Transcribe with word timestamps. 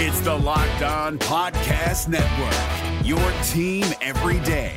It's 0.00 0.20
the 0.20 0.32
Locked 0.32 0.82
On 0.82 1.18
Podcast 1.18 2.06
Network, 2.06 3.04
your 3.04 3.18
team 3.42 3.84
every 4.00 4.38
day. 4.46 4.76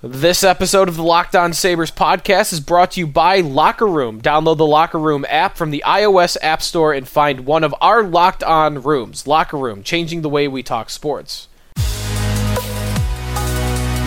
This 0.00 0.42
episode 0.42 0.88
of 0.88 0.96
the 0.96 1.02
Locked 1.02 1.36
On 1.36 1.52
Sabres 1.52 1.90
podcast 1.90 2.54
is 2.54 2.60
brought 2.60 2.92
to 2.92 3.00
you 3.00 3.06
by 3.06 3.40
Locker 3.40 3.86
Room. 3.86 4.22
Download 4.22 4.56
the 4.56 4.64
Locker 4.64 4.98
Room 4.98 5.26
app 5.28 5.58
from 5.58 5.72
the 5.72 5.84
iOS 5.86 6.38
App 6.40 6.62
Store 6.62 6.94
and 6.94 7.06
find 7.06 7.44
one 7.44 7.64
of 7.64 7.74
our 7.82 8.02
Locked 8.02 8.42
On 8.42 8.80
rooms. 8.82 9.26
Locker 9.26 9.58
Room, 9.58 9.82
changing 9.82 10.22
the 10.22 10.30
way 10.30 10.48
we 10.48 10.62
talk 10.62 10.88
sports. 10.88 11.48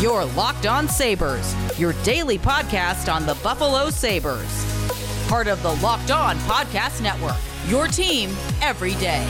Your 0.01 0.25
Locked 0.35 0.65
On 0.65 0.87
Sabres, 0.87 1.53
your 1.77 1.93
daily 2.01 2.39
podcast 2.39 3.13
on 3.13 3.27
the 3.27 3.35
Buffalo 3.43 3.91
Sabres. 3.91 4.74
Part 5.27 5.47
of 5.47 5.61
the 5.63 5.73
Locked 5.75 6.11
On 6.11 6.37
Podcast 6.39 7.01
Network, 7.01 7.35
your 7.67 7.87
team 7.87 8.29
every 8.61 8.93
day. 8.95 9.25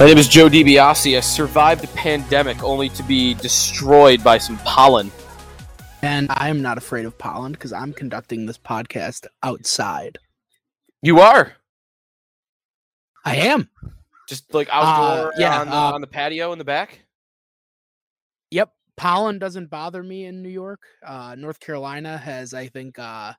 My 0.00 0.06
name 0.06 0.16
is 0.18 0.26
Joe 0.26 0.48
DiBiase. 0.48 1.16
I 1.16 1.20
survived 1.20 1.82
the 1.82 1.88
pandemic 1.88 2.62
only 2.62 2.88
to 2.90 3.02
be 3.02 3.34
destroyed 3.34 4.24
by 4.24 4.38
some 4.38 4.56
pollen. 4.58 5.12
And 6.02 6.28
I'm 6.30 6.62
not 6.62 6.78
afraid 6.78 7.04
of 7.04 7.16
pollen 7.18 7.52
because 7.52 7.72
I'm 7.72 7.92
conducting 7.92 8.46
this 8.46 8.58
podcast 8.58 9.26
outside. 9.42 10.18
You 11.02 11.20
are 11.20 11.52
I 13.24 13.36
am. 13.36 13.68
just 14.28 14.52
like 14.54 14.68
outdoor, 14.70 15.28
Uh, 15.28 15.32
yeah, 15.38 15.60
on, 15.60 15.66
the, 15.68 15.74
uh, 15.74 15.92
on 15.92 16.00
the 16.00 16.06
patio 16.06 16.52
in 16.52 16.58
the 16.58 16.64
back. 16.64 17.00
Yep. 18.50 18.72
Pollen 18.96 19.38
doesn't 19.38 19.68
bother 19.68 20.02
me 20.02 20.24
in 20.24 20.42
New 20.42 20.48
York. 20.48 20.80
Uh, 21.04 21.34
North 21.36 21.60
Carolina 21.60 22.16
has, 22.16 22.54
I 22.54 22.68
think, 22.68 22.98
uh, 22.98 23.34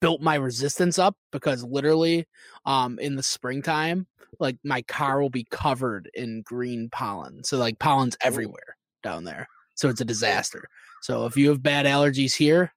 built 0.00 0.20
my 0.20 0.36
resistance 0.36 0.98
up 0.98 1.16
because 1.32 1.64
literally 1.64 2.26
um, 2.66 2.98
in 2.98 3.16
the 3.16 3.22
springtime, 3.22 4.06
like 4.40 4.56
my 4.64 4.82
car 4.82 5.20
will 5.20 5.30
be 5.30 5.46
covered 5.50 6.10
in 6.14 6.42
green 6.42 6.88
pollen. 6.90 7.42
So, 7.44 7.58
like, 7.58 7.78
pollen's 7.78 8.16
everywhere 8.22 8.76
down 9.02 9.24
there. 9.24 9.48
So, 9.74 9.88
it's 9.88 10.00
a 10.00 10.04
disaster. 10.04 10.68
So, 11.02 11.26
if 11.26 11.36
you 11.36 11.48
have 11.48 11.62
bad 11.62 11.86
allergies 11.86 12.34
here, 12.34 12.72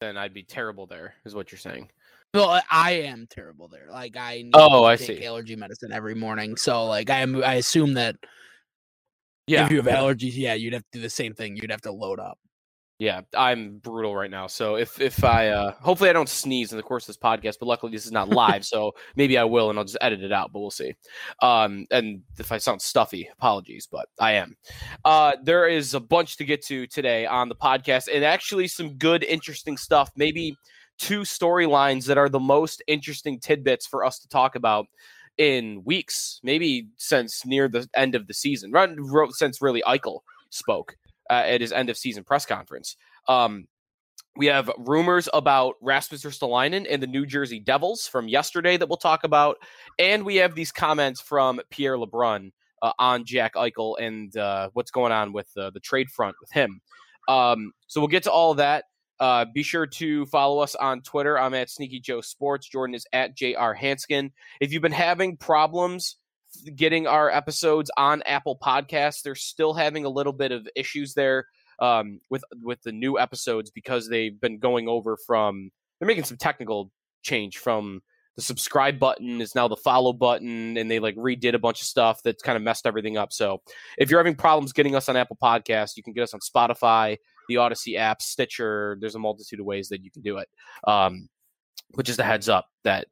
Then 0.00 0.16
I'd 0.16 0.32
be 0.34 0.42
terrible 0.42 0.86
there, 0.86 1.14
is 1.24 1.34
what 1.34 1.52
you're 1.52 1.58
saying. 1.58 1.90
Well, 2.32 2.62
I- 2.70 2.92
am 2.92 3.26
terrible 3.28 3.68
there. 3.68 3.88
Like 3.90 4.16
I 4.16 4.42
need 4.42 4.54
Oh, 4.54 4.82
to 4.82 4.86
I 4.86 4.96
take 4.96 5.18
see. 5.18 5.26
allergy 5.26 5.56
medicine 5.56 5.92
every 5.92 6.14
morning. 6.14 6.56
So 6.56 6.84
like 6.86 7.10
I 7.10 7.20
am 7.20 7.42
I 7.42 7.54
assume 7.54 7.94
that 7.94 8.16
Yeah, 9.46 9.64
if 9.64 9.72
you 9.72 9.82
have 9.82 9.86
allergies, 9.86 10.36
yeah, 10.36 10.54
you'd 10.54 10.72
have 10.74 10.84
to 10.92 10.98
do 10.98 11.00
the 11.00 11.10
same 11.10 11.34
thing. 11.34 11.56
You'd 11.56 11.72
have 11.72 11.80
to 11.82 11.92
load 11.92 12.20
up. 12.20 12.38
Yeah, 13.00 13.22
I'm 13.34 13.78
brutal 13.78 14.14
right 14.14 14.30
now. 14.30 14.46
So 14.46 14.74
if 14.76 15.00
if 15.00 15.24
I 15.24 15.48
uh 15.48 15.72
hopefully 15.80 16.10
I 16.10 16.12
don't 16.12 16.28
sneeze 16.28 16.70
in 16.70 16.76
the 16.76 16.82
course 16.82 17.04
of 17.04 17.06
this 17.06 17.16
podcast, 17.16 17.56
but 17.58 17.64
luckily 17.64 17.92
this 17.92 18.04
is 18.04 18.12
not 18.12 18.28
live, 18.28 18.62
so 18.62 18.92
maybe 19.16 19.38
I 19.38 19.44
will 19.44 19.70
and 19.70 19.78
I'll 19.78 19.86
just 19.86 19.96
edit 20.02 20.22
it 20.22 20.32
out, 20.32 20.52
but 20.52 20.60
we'll 20.60 20.70
see. 20.70 20.92
Um 21.40 21.86
and 21.90 22.20
if 22.38 22.52
I 22.52 22.58
sound 22.58 22.82
stuffy, 22.82 23.26
apologies, 23.32 23.88
but 23.90 24.10
I 24.18 24.32
am. 24.32 24.54
Uh 25.02 25.32
there 25.42 25.66
is 25.66 25.94
a 25.94 26.00
bunch 26.00 26.36
to 26.36 26.44
get 26.44 26.62
to 26.66 26.86
today 26.88 27.24
on 27.24 27.48
the 27.48 27.54
podcast 27.54 28.08
and 28.14 28.22
actually 28.22 28.68
some 28.68 28.98
good 28.98 29.24
interesting 29.24 29.78
stuff. 29.78 30.10
Maybe 30.14 30.54
two 30.98 31.20
storylines 31.20 32.04
that 32.04 32.18
are 32.18 32.28
the 32.28 32.38
most 32.38 32.82
interesting 32.86 33.40
tidbits 33.40 33.86
for 33.86 34.04
us 34.04 34.18
to 34.18 34.28
talk 34.28 34.56
about 34.56 34.84
in 35.38 35.80
weeks, 35.86 36.38
maybe 36.42 36.88
since 36.98 37.46
near 37.46 37.66
the 37.66 37.88
end 37.96 38.14
of 38.14 38.26
the 38.26 38.34
season. 38.34 38.72
Run 38.72 38.98
since 39.30 39.62
really 39.62 39.82
Eichel 39.86 40.20
spoke 40.50 40.96
at 41.30 41.60
his 41.60 41.72
end 41.72 41.90
of 41.90 41.96
season 41.96 42.24
press 42.24 42.44
conference. 42.44 42.96
Um, 43.28 43.66
we 44.36 44.46
have 44.46 44.70
rumors 44.78 45.28
about 45.32 45.74
Rasmus 45.80 46.24
Ristolainen 46.24 46.86
and 46.88 47.02
the 47.02 47.06
New 47.06 47.26
Jersey 47.26 47.60
Devils 47.60 48.06
from 48.06 48.28
yesterday 48.28 48.76
that 48.76 48.88
we'll 48.88 48.96
talk 48.96 49.24
about, 49.24 49.56
and 49.98 50.24
we 50.24 50.36
have 50.36 50.54
these 50.54 50.72
comments 50.72 51.20
from 51.20 51.60
Pierre 51.70 51.96
LeBrun 51.96 52.52
uh, 52.82 52.92
on 52.98 53.24
Jack 53.24 53.54
Eichel 53.54 53.96
and 54.00 54.34
uh, 54.36 54.70
what's 54.72 54.90
going 54.90 55.12
on 55.12 55.32
with 55.32 55.48
uh, 55.56 55.70
the 55.70 55.80
trade 55.80 56.10
front 56.10 56.36
with 56.40 56.50
him. 56.52 56.80
Um, 57.28 57.72
so 57.86 58.00
we'll 58.00 58.08
get 58.08 58.24
to 58.24 58.32
all 58.32 58.54
that. 58.54 58.84
Uh, 59.18 59.44
be 59.52 59.62
sure 59.62 59.86
to 59.86 60.24
follow 60.26 60.60
us 60.60 60.74
on 60.74 61.02
Twitter. 61.02 61.38
I'm 61.38 61.52
at 61.52 61.68
Sneaky 61.68 62.00
Joe 62.00 62.22
Sports. 62.22 62.66
Jordan 62.66 62.94
is 62.94 63.06
at 63.12 63.36
JR 63.36 63.74
Hansgen. 63.78 64.30
If 64.60 64.72
you've 64.72 64.80
been 64.80 64.92
having 64.92 65.36
problems 65.36 66.16
getting 66.76 67.06
our 67.06 67.30
episodes 67.30 67.90
on 67.96 68.22
Apple 68.22 68.58
Podcasts. 68.60 69.22
They're 69.22 69.34
still 69.34 69.74
having 69.74 70.04
a 70.04 70.08
little 70.08 70.32
bit 70.32 70.52
of 70.52 70.68
issues 70.76 71.14
there 71.14 71.46
um, 71.80 72.20
with 72.30 72.42
with 72.62 72.82
the 72.82 72.92
new 72.92 73.18
episodes 73.18 73.70
because 73.70 74.08
they've 74.08 74.38
been 74.40 74.58
going 74.58 74.88
over 74.88 75.16
from 75.16 75.70
they're 75.98 76.06
making 76.06 76.24
some 76.24 76.36
technical 76.36 76.90
change 77.22 77.58
from 77.58 78.02
the 78.36 78.42
subscribe 78.42 78.98
button 78.98 79.40
is 79.40 79.54
now 79.54 79.68
the 79.68 79.76
follow 79.76 80.12
button 80.12 80.76
and 80.76 80.90
they 80.90 80.98
like 80.98 81.16
redid 81.16 81.54
a 81.54 81.58
bunch 81.58 81.80
of 81.80 81.86
stuff 81.86 82.22
that's 82.22 82.42
kind 82.42 82.56
of 82.56 82.62
messed 82.62 82.86
everything 82.86 83.18
up. 83.18 83.32
So 83.32 83.60
if 83.98 84.08
you're 84.08 84.20
having 84.20 84.36
problems 84.36 84.72
getting 84.72 84.94
us 84.94 85.08
on 85.08 85.16
Apple 85.16 85.36
Podcasts, 85.42 85.96
you 85.96 86.02
can 86.02 86.12
get 86.12 86.22
us 86.22 86.32
on 86.32 86.40
Spotify, 86.40 87.18
the 87.48 87.56
Odyssey 87.56 87.96
app, 87.96 88.22
Stitcher. 88.22 88.96
There's 89.00 89.16
a 89.16 89.18
multitude 89.18 89.60
of 89.60 89.66
ways 89.66 89.88
that 89.88 90.02
you 90.02 90.10
can 90.10 90.22
do 90.22 90.38
it. 90.38 90.48
Um, 90.86 91.28
but 91.92 92.06
just 92.06 92.20
a 92.20 92.24
heads 92.24 92.48
up 92.48 92.66
that 92.84 93.08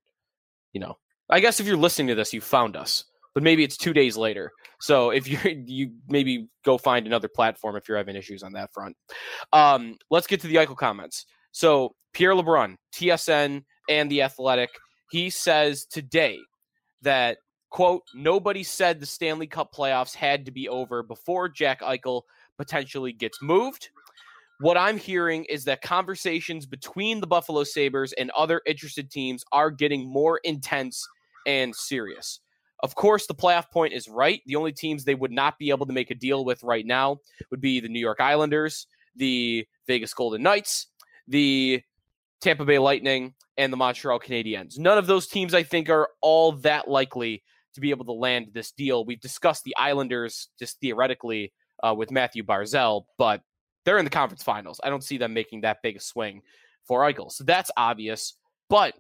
you 0.73 0.81
know, 0.81 0.97
I 1.29 1.41
guess 1.41 1.61
if 1.61 1.67
you're 1.67 1.77
listening 1.77 2.09
to 2.09 2.15
this, 2.15 2.33
you 2.33 2.41
found 2.41 2.77
us 2.77 3.05
but 3.35 3.43
maybe 3.43 3.65
it's 3.65 3.77
two 3.77 3.93
days 3.93 4.17
later. 4.17 4.51
So 4.81 5.11
if 5.11 5.29
you 5.29 5.39
you 5.67 5.93
maybe 6.09 6.49
go 6.65 6.79
find 6.79 7.07
another 7.07 7.29
platform 7.29 7.77
if 7.77 7.89
you're 7.89 7.97
having 7.97 8.17
issues 8.17 8.43
on 8.43 8.53
that 8.53 8.73
front. 8.73 8.97
Um, 9.53 9.97
let's 10.11 10.27
get 10.27 10.41
to 10.43 10.47
the 10.47 10.57
Eichel 10.57 10.77
comments. 10.77 11.27
So 11.53 11.95
Pierre 12.13 12.35
LeBrun, 12.35 12.77
TSN, 12.95 13.63
and 13.89 14.11
the 14.11 14.23
Athletic, 14.23 14.71
he 15.11 15.31
says 15.31 15.85
today 15.87 16.39
that 17.03 17.39
quote 17.71 18.03
nobody 18.15 18.63
said 18.63 18.99
the 19.01 19.07
Stanley 19.07 19.47
Cup 19.47 19.75
playoffs 19.75 20.15
had 20.15 20.45
to 20.47 20.51
be 20.51 20.69
over 20.69 21.03
before 21.03 21.49
Jack 21.49 21.81
Eichel 21.81 22.23
potentially 22.57 23.13
gets 23.13 23.41
moved. 23.41 23.91
What 24.61 24.77
I'm 24.77 24.99
hearing 24.99 25.45
is 25.45 25.65
that 25.67 25.83
conversations 25.83 26.67
between 26.67 27.21
the 27.21 27.27
Buffalo 27.29 27.63
Sabres 27.63 28.13
and 28.15 28.31
other 28.33 28.61
interested 28.67 29.09
teams 29.09 29.45
are 29.53 29.71
getting 29.71 30.11
more 30.13 30.41
intense 30.43 31.07
and 31.47 31.75
serious. 31.75 32.41
Of 32.81 32.95
course, 32.95 33.27
the 33.27 33.35
playoff 33.35 33.71
point 33.71 33.93
is 33.93 34.09
right. 34.09 34.41
The 34.47 34.57
only 34.57 34.73
teams 34.73 35.05
they 35.05 35.15
would 35.15 35.33
not 35.33 35.59
be 35.59 35.71
able 35.71 35.87
to 35.87 35.93
make 35.93 36.11
a 36.11 36.15
deal 36.15 36.45
with 36.45 36.63
right 36.63 36.87
now 36.87 37.19
would 37.51 37.61
be 37.61 37.81
the 37.81 37.89
New 37.89 38.01
York 38.01 38.21
Islanders, 38.21 38.87
the 39.17 39.67
Vegas 39.87 40.15
Golden 40.15 40.43
Knights, 40.43 40.87
the 41.27 41.83
Tampa 42.41 42.65
Bay 42.65 42.79
Lightning, 42.79 43.35
and 43.57 43.73
the 43.73 43.77
Montreal 43.77 44.21
Canadiens. 44.21 44.79
None 44.79 44.97
of 44.97 45.07
those 45.07 45.27
teams, 45.27 45.55
I 45.55 45.65
think, 45.65 45.91
are 45.91 46.09
all 46.21 46.53
that 46.53 46.89
likely 46.89 47.43
to 47.75 47.81
be 47.81 47.91
able 47.91 48.05
to 48.05 48.13
land 48.13 48.49
this 48.53 48.71
deal. 48.71 49.05
We've 49.05 49.21
discussed 49.21 49.65
the 49.65 49.75
Islanders 49.77 50.49
just 50.59 50.81
theoretically 50.81 51.53
uh, 51.83 51.95
with 51.97 52.11
Mathew 52.11 52.45
Barzal, 52.45 53.05
but 53.19 53.43
they're 53.85 53.99
in 53.99 54.05
the 54.05 54.11
conference 54.11 54.43
finals. 54.43 54.81
I 54.85 54.91
don't 54.91 55.03
see 55.03 55.19
them 55.19 55.35
making 55.35 55.63
that 55.63 55.83
big 55.83 55.97
a 55.97 56.01
swing 56.01 56.43
for 56.85 57.01
Eichel. 57.03 57.31
So 57.33 57.45
that's 57.45 57.71
obvious. 57.77 58.35
But 58.69 58.95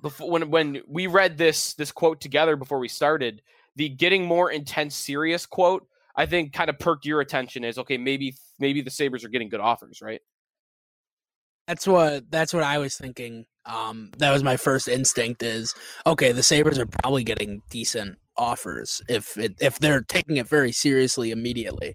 before 0.00 0.30
when 0.30 0.50
when 0.50 0.82
we 0.86 1.06
read 1.06 1.38
this 1.38 1.74
this 1.74 1.92
quote 1.92 2.20
together 2.20 2.56
before 2.56 2.78
we 2.78 2.88
started, 2.88 3.42
the 3.76 3.88
getting 3.88 4.24
more 4.24 4.50
intense 4.50 4.94
serious 4.94 5.46
quote, 5.46 5.86
I 6.16 6.26
think 6.26 6.52
kind 6.52 6.70
of 6.70 6.78
perked 6.78 7.06
your 7.06 7.20
attention 7.20 7.64
is 7.64 7.78
okay, 7.78 7.98
maybe 7.98 8.34
maybe 8.58 8.80
the 8.82 8.90
Sabres 8.90 9.24
are 9.24 9.28
getting 9.28 9.48
good 9.48 9.60
offers, 9.60 10.00
right? 10.02 10.20
That's 11.66 11.86
what 11.86 12.30
that's 12.30 12.54
what 12.54 12.62
I 12.62 12.78
was 12.78 12.96
thinking. 12.96 13.44
Um, 13.66 14.10
that 14.18 14.32
was 14.32 14.42
my 14.42 14.56
first 14.56 14.88
instinct. 14.88 15.42
Is 15.42 15.74
okay. 16.06 16.32
The 16.32 16.42
Sabres 16.42 16.78
are 16.78 16.86
probably 16.86 17.24
getting 17.24 17.62
decent 17.70 18.18
offers 18.36 19.02
if 19.08 19.36
it, 19.36 19.54
if 19.60 19.78
they're 19.78 20.02
taking 20.02 20.36
it 20.36 20.48
very 20.48 20.72
seriously 20.72 21.30
immediately. 21.30 21.94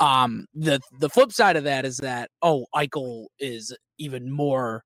Um, 0.00 0.46
the 0.54 0.80
the 0.98 1.10
flip 1.10 1.32
side 1.32 1.56
of 1.56 1.64
that 1.64 1.84
is 1.84 1.98
that 1.98 2.30
oh, 2.42 2.66
Eichel 2.74 3.26
is 3.38 3.76
even 3.98 4.30
more 4.30 4.84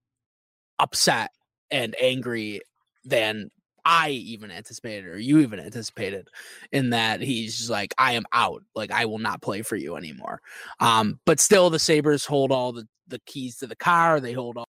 upset 0.78 1.30
and 1.70 1.94
angry 2.00 2.60
than 3.04 3.50
I 3.84 4.10
even 4.10 4.50
anticipated 4.50 5.06
or 5.06 5.18
you 5.18 5.38
even 5.38 5.60
anticipated 5.60 6.28
in 6.72 6.90
that 6.90 7.22
he's 7.22 7.56
just 7.56 7.70
like 7.70 7.94
I 7.96 8.12
am 8.12 8.24
out. 8.32 8.62
Like 8.74 8.90
I 8.90 9.06
will 9.06 9.18
not 9.18 9.40
play 9.40 9.62
for 9.62 9.76
you 9.76 9.96
anymore. 9.96 10.42
Um 10.78 11.18
but 11.24 11.40
still 11.40 11.70
the 11.70 11.78
Sabres 11.78 12.26
hold 12.26 12.52
all 12.52 12.72
the 12.72 12.86
the 13.06 13.20
keys 13.20 13.56
to 13.58 13.66
the 13.66 13.76
car. 13.76 14.20
They 14.20 14.34
hold 14.34 14.58
all, 14.58 14.66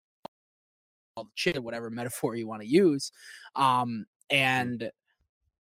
all 1.15 1.23
the 1.23 1.29
shit 1.35 1.63
whatever 1.63 1.89
metaphor 1.89 2.35
you 2.35 2.47
want 2.47 2.61
to 2.61 2.67
use. 2.67 3.11
Um 3.55 4.05
and 4.29 4.91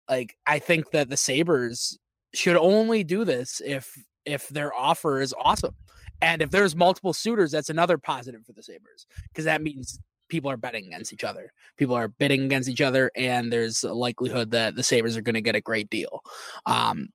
like 0.08 0.36
I 0.46 0.60
think 0.60 0.92
that 0.92 1.08
the 1.08 1.16
Sabres 1.16 1.98
should 2.32 2.56
only 2.56 3.02
do 3.02 3.24
this 3.24 3.60
if 3.64 3.98
if 4.24 4.48
their 4.48 4.72
offer 4.72 5.20
is 5.20 5.34
awesome. 5.36 5.74
And 6.22 6.40
if 6.42 6.50
there's 6.50 6.76
multiple 6.76 7.14
suitors 7.14 7.50
that's 7.50 7.70
another 7.70 7.98
positive 7.98 8.44
for 8.46 8.52
the 8.52 8.62
Sabres 8.62 9.06
because 9.28 9.46
that 9.46 9.60
means 9.60 9.98
people 10.30 10.50
are 10.50 10.56
betting 10.56 10.86
against 10.86 11.12
each 11.12 11.24
other. 11.24 11.52
People 11.76 11.94
are 11.94 12.08
bidding 12.08 12.44
against 12.44 12.68
each 12.68 12.80
other, 12.80 13.10
and 13.16 13.52
there's 13.52 13.84
a 13.84 13.92
likelihood 13.92 14.52
that 14.52 14.76
the 14.76 14.82
Sabres 14.82 15.16
are 15.16 15.22
going 15.22 15.34
to 15.34 15.40
get 15.42 15.56
a 15.56 15.60
great 15.60 15.90
deal. 15.90 16.22
Um, 16.64 17.08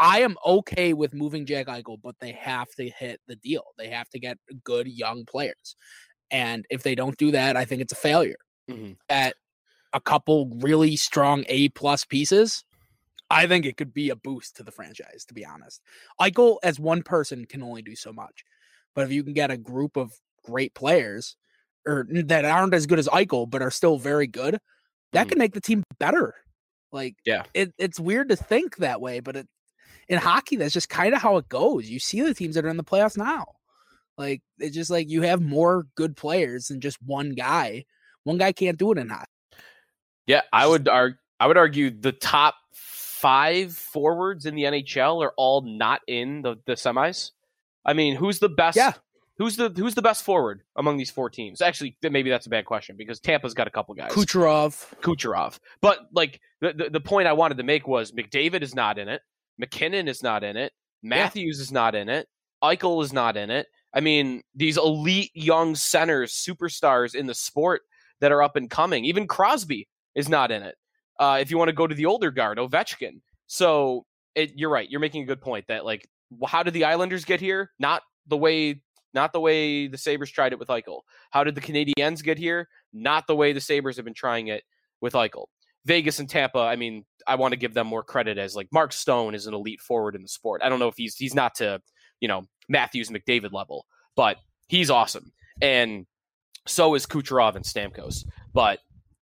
I 0.00 0.22
am 0.22 0.36
okay 0.44 0.92
with 0.92 1.14
moving 1.14 1.46
Jack 1.46 1.66
Eichel, 1.68 2.00
but 2.02 2.16
they 2.18 2.32
have 2.32 2.68
to 2.76 2.88
hit 2.88 3.20
the 3.28 3.36
deal. 3.36 3.64
They 3.78 3.88
have 3.90 4.08
to 4.10 4.18
get 4.18 4.38
good 4.64 4.88
young 4.88 5.24
players. 5.24 5.76
And 6.30 6.66
if 6.70 6.82
they 6.82 6.96
don't 6.96 7.16
do 7.16 7.30
that, 7.30 7.56
I 7.56 7.64
think 7.64 7.80
it's 7.82 7.92
a 7.92 7.96
failure. 7.96 8.36
Mhm. 8.70 8.96
at 9.10 9.36
a 9.92 10.00
couple 10.00 10.48
really 10.60 10.96
strong 10.96 11.44
A 11.48 11.68
plus 11.70 12.04
pieces, 12.04 12.64
I 13.30 13.46
think 13.46 13.66
it 13.66 13.76
could 13.76 13.92
be 13.92 14.10
a 14.10 14.16
boost 14.16 14.56
to 14.56 14.62
the 14.62 14.72
franchise, 14.72 15.24
to 15.26 15.34
be 15.34 15.44
honest. 15.44 15.82
Eichel 16.20 16.58
as 16.62 16.80
one 16.80 17.02
person 17.02 17.46
can 17.46 17.62
only 17.62 17.82
do 17.82 17.94
so 17.96 18.12
much. 18.12 18.44
But 18.94 19.04
if 19.04 19.12
you 19.12 19.22
can 19.24 19.34
get 19.34 19.50
a 19.50 19.56
group 19.56 19.96
of 19.96 20.12
great 20.44 20.74
players 20.74 21.36
or 21.86 22.06
that 22.10 22.44
aren't 22.44 22.74
as 22.74 22.86
good 22.86 22.98
as 22.98 23.08
Eichel, 23.08 23.48
but 23.48 23.62
are 23.62 23.70
still 23.70 23.98
very 23.98 24.26
good, 24.26 24.58
that 25.12 25.26
Mhm. 25.26 25.30
can 25.30 25.38
make 25.38 25.54
the 25.54 25.60
team 25.60 25.82
better. 25.98 26.34
Like 26.92 27.16
Yeah. 27.24 27.44
it, 27.54 27.74
it's 27.78 27.98
weird 28.00 28.28
to 28.30 28.36
think 28.36 28.76
that 28.76 29.00
way, 29.00 29.20
but 29.20 29.36
it, 29.36 29.48
in 30.08 30.18
hockey, 30.18 30.56
that's 30.56 30.72
just 30.74 30.88
kind 30.88 31.14
of 31.14 31.20
how 31.22 31.36
it 31.38 31.48
goes. 31.48 31.88
You 31.88 31.98
see 31.98 32.20
the 32.20 32.34
teams 32.34 32.54
that 32.54 32.64
are 32.64 32.68
in 32.68 32.76
the 32.76 32.84
playoffs 32.84 33.16
now. 33.16 33.46
Like 34.16 34.42
it's 34.58 34.74
just 34.74 34.90
like 34.90 35.08
you 35.08 35.22
have 35.22 35.40
more 35.42 35.86
good 35.96 36.16
players 36.16 36.68
than 36.68 36.80
just 36.80 37.02
one 37.02 37.30
guy. 37.32 37.84
One 38.22 38.38
guy 38.38 38.52
can't 38.52 38.78
do 38.78 38.92
it 38.92 38.98
in 38.98 39.08
hockey. 39.08 39.30
Yeah, 40.26 40.42
I 40.52 40.66
would 40.66 40.88
argue. 40.88 41.18
I 41.40 41.46
would 41.48 41.56
argue 41.58 41.90
the 41.90 42.12
top 42.12 42.54
five 42.72 43.74
forwards 43.74 44.46
in 44.46 44.54
the 44.54 44.62
NHL 44.64 45.22
are 45.22 45.32
all 45.36 45.62
not 45.62 46.00
in 46.06 46.42
the, 46.42 46.56
the 46.66 46.74
semis. 46.74 47.32
I 47.84 47.92
mean, 47.92 48.14
who's 48.16 48.38
the 48.38 48.48
best? 48.48 48.76
Yeah. 48.76 48.92
Who's 49.36 49.56
the 49.56 49.68
who's 49.70 49.94
the 49.94 50.02
best 50.02 50.22
forward 50.22 50.62
among 50.76 50.96
these 50.96 51.10
four 51.10 51.28
teams? 51.28 51.60
Actually, 51.60 51.96
maybe 52.02 52.30
that's 52.30 52.46
a 52.46 52.50
bad 52.50 52.66
question 52.66 52.96
because 52.96 53.18
Tampa's 53.18 53.52
got 53.54 53.66
a 53.66 53.70
couple 53.70 53.94
guys. 53.94 54.12
Kucherov, 54.12 54.94
Kucherov. 55.00 55.58
But 55.80 56.00
like 56.12 56.40
the, 56.60 56.72
the 56.72 56.90
the 56.90 57.00
point 57.00 57.26
I 57.26 57.32
wanted 57.32 57.56
to 57.58 57.64
make 57.64 57.88
was 57.88 58.12
McDavid 58.12 58.62
is 58.62 58.74
not 58.74 58.98
in 58.98 59.08
it. 59.08 59.22
MacKinnon 59.58 60.06
is 60.06 60.22
not 60.22 60.44
in 60.44 60.56
it. 60.56 60.72
Matthews 61.02 61.58
is 61.60 61.72
not 61.72 61.94
in 61.94 62.08
it. 62.08 62.28
Eichel 62.62 63.02
is 63.02 63.12
not 63.12 63.36
in 63.36 63.50
it. 63.50 63.66
I 63.92 64.00
mean, 64.00 64.42
these 64.54 64.76
elite 64.76 65.30
young 65.34 65.74
centers, 65.74 66.32
superstars 66.32 67.14
in 67.14 67.26
the 67.26 67.34
sport 67.34 67.82
that 68.20 68.32
are 68.32 68.42
up 68.42 68.56
and 68.56 68.70
coming. 68.70 69.04
Even 69.04 69.26
Crosby 69.26 69.88
is 70.14 70.28
not 70.28 70.50
in 70.50 70.62
it. 70.62 70.76
Uh, 71.18 71.38
if 71.40 71.50
you 71.50 71.58
want 71.58 71.68
to 71.68 71.74
go 71.74 71.86
to 71.86 71.94
the 71.94 72.06
older 72.06 72.30
guard, 72.30 72.58
Ovechkin. 72.58 73.20
So 73.46 74.06
it, 74.34 74.52
you're 74.56 74.70
right. 74.70 74.90
You're 74.90 75.00
making 75.00 75.22
a 75.22 75.26
good 75.26 75.40
point 75.40 75.66
that 75.68 75.84
like, 75.84 76.08
how 76.46 76.62
did 76.62 76.74
the 76.74 76.84
Islanders 76.84 77.24
get 77.24 77.40
here? 77.40 77.70
Not 77.78 78.02
the 78.26 78.36
way, 78.36 78.82
not 79.14 79.32
the 79.32 79.40
way 79.40 79.86
the 79.86 79.98
Sabres 79.98 80.30
tried 80.30 80.52
it 80.52 80.58
with 80.58 80.68
Eichel. 80.68 81.00
How 81.30 81.44
did 81.44 81.54
the 81.54 81.60
Canadiens 81.60 82.22
get 82.22 82.36
here? 82.38 82.68
Not 82.92 83.26
the 83.26 83.36
way 83.36 83.52
the 83.52 83.60
Sabres 83.60 83.96
have 83.96 84.04
been 84.04 84.14
trying 84.14 84.48
it 84.48 84.64
with 85.00 85.12
Eichel. 85.14 85.46
Vegas 85.86 86.18
and 86.18 86.28
Tampa, 86.28 86.58
I 86.58 86.76
mean, 86.76 87.04
I 87.26 87.34
want 87.36 87.52
to 87.52 87.58
give 87.58 87.74
them 87.74 87.86
more 87.86 88.02
credit 88.02 88.38
as 88.38 88.56
like 88.56 88.68
Mark 88.72 88.92
Stone 88.92 89.34
is 89.34 89.46
an 89.46 89.54
elite 89.54 89.80
forward 89.80 90.14
in 90.16 90.22
the 90.22 90.28
sport. 90.28 90.62
I 90.64 90.68
don't 90.68 90.78
know 90.78 90.88
if 90.88 90.94
he's 90.96 91.14
he's 91.16 91.34
not 91.34 91.54
to, 91.56 91.80
you 92.20 92.28
know, 92.28 92.44
Matthews 92.68 93.10
McDavid 93.10 93.52
level, 93.52 93.84
but 94.16 94.38
he's 94.68 94.88
awesome. 94.90 95.30
And 95.60 96.06
so 96.66 96.94
is 96.94 97.04
Kucherov 97.06 97.54
and 97.56 97.64
Stamkos. 97.64 98.24
But, 98.54 98.78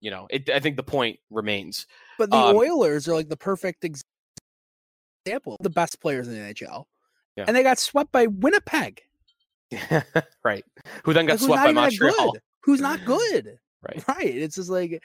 you 0.00 0.10
know, 0.10 0.26
it, 0.30 0.50
I 0.50 0.60
think 0.60 0.76
the 0.76 0.82
point 0.82 1.18
remains. 1.30 1.86
but 2.18 2.30
the 2.30 2.36
Um, 2.36 2.54
Oilers 2.56 3.08
are 3.08 3.14
like 3.14 3.30
the 3.30 3.36
perfect 3.38 3.84
example. 5.24 5.54
of 5.54 5.62
The 5.62 5.70
best 5.70 6.00
players 6.02 6.28
in 6.28 6.34
the 6.34 6.40
NHL, 6.40 6.84
Yeah. 7.36 7.44
and 7.46 7.56
they 7.56 7.62
got 7.62 7.78
swept 7.78 8.12
by 8.12 8.26
Winnipeg. 8.26 9.00
right. 10.44 10.64
Who 11.04 11.12
then 11.12 11.26
got 11.26 11.40
Like, 11.40 11.46
swept 11.46 11.64
by 11.64 11.72
Montreal. 11.72 12.32
good. 12.32 12.40
Who's 12.64 12.80
not 12.80 13.00
good? 13.06 13.58
Right. 13.88 14.04
Right. 14.08 14.26
It's 14.36 14.56
just 14.56 14.70
like 14.70 15.02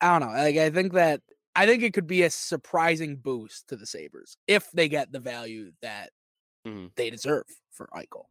I 0.00 0.18
don't 0.18 0.28
know. 0.28 0.34
Like 0.36 0.56
I 0.56 0.70
think 0.70 0.92
that 0.94 1.20
I 1.54 1.66
think 1.66 1.82
it 1.82 1.92
could 1.94 2.06
be 2.06 2.22
a 2.22 2.30
surprising 2.30 3.16
boost 3.16 3.68
to 3.68 3.76
the 3.76 3.86
Sabres 3.86 4.36
if 4.46 4.70
they 4.72 4.88
get 4.88 5.12
the 5.12 5.20
value 5.20 5.72
that 5.82 6.10
Mhm. 6.66 6.90
they 6.96 7.08
deserve 7.10 7.44
for 7.72 7.88
Eichel. 7.94 8.24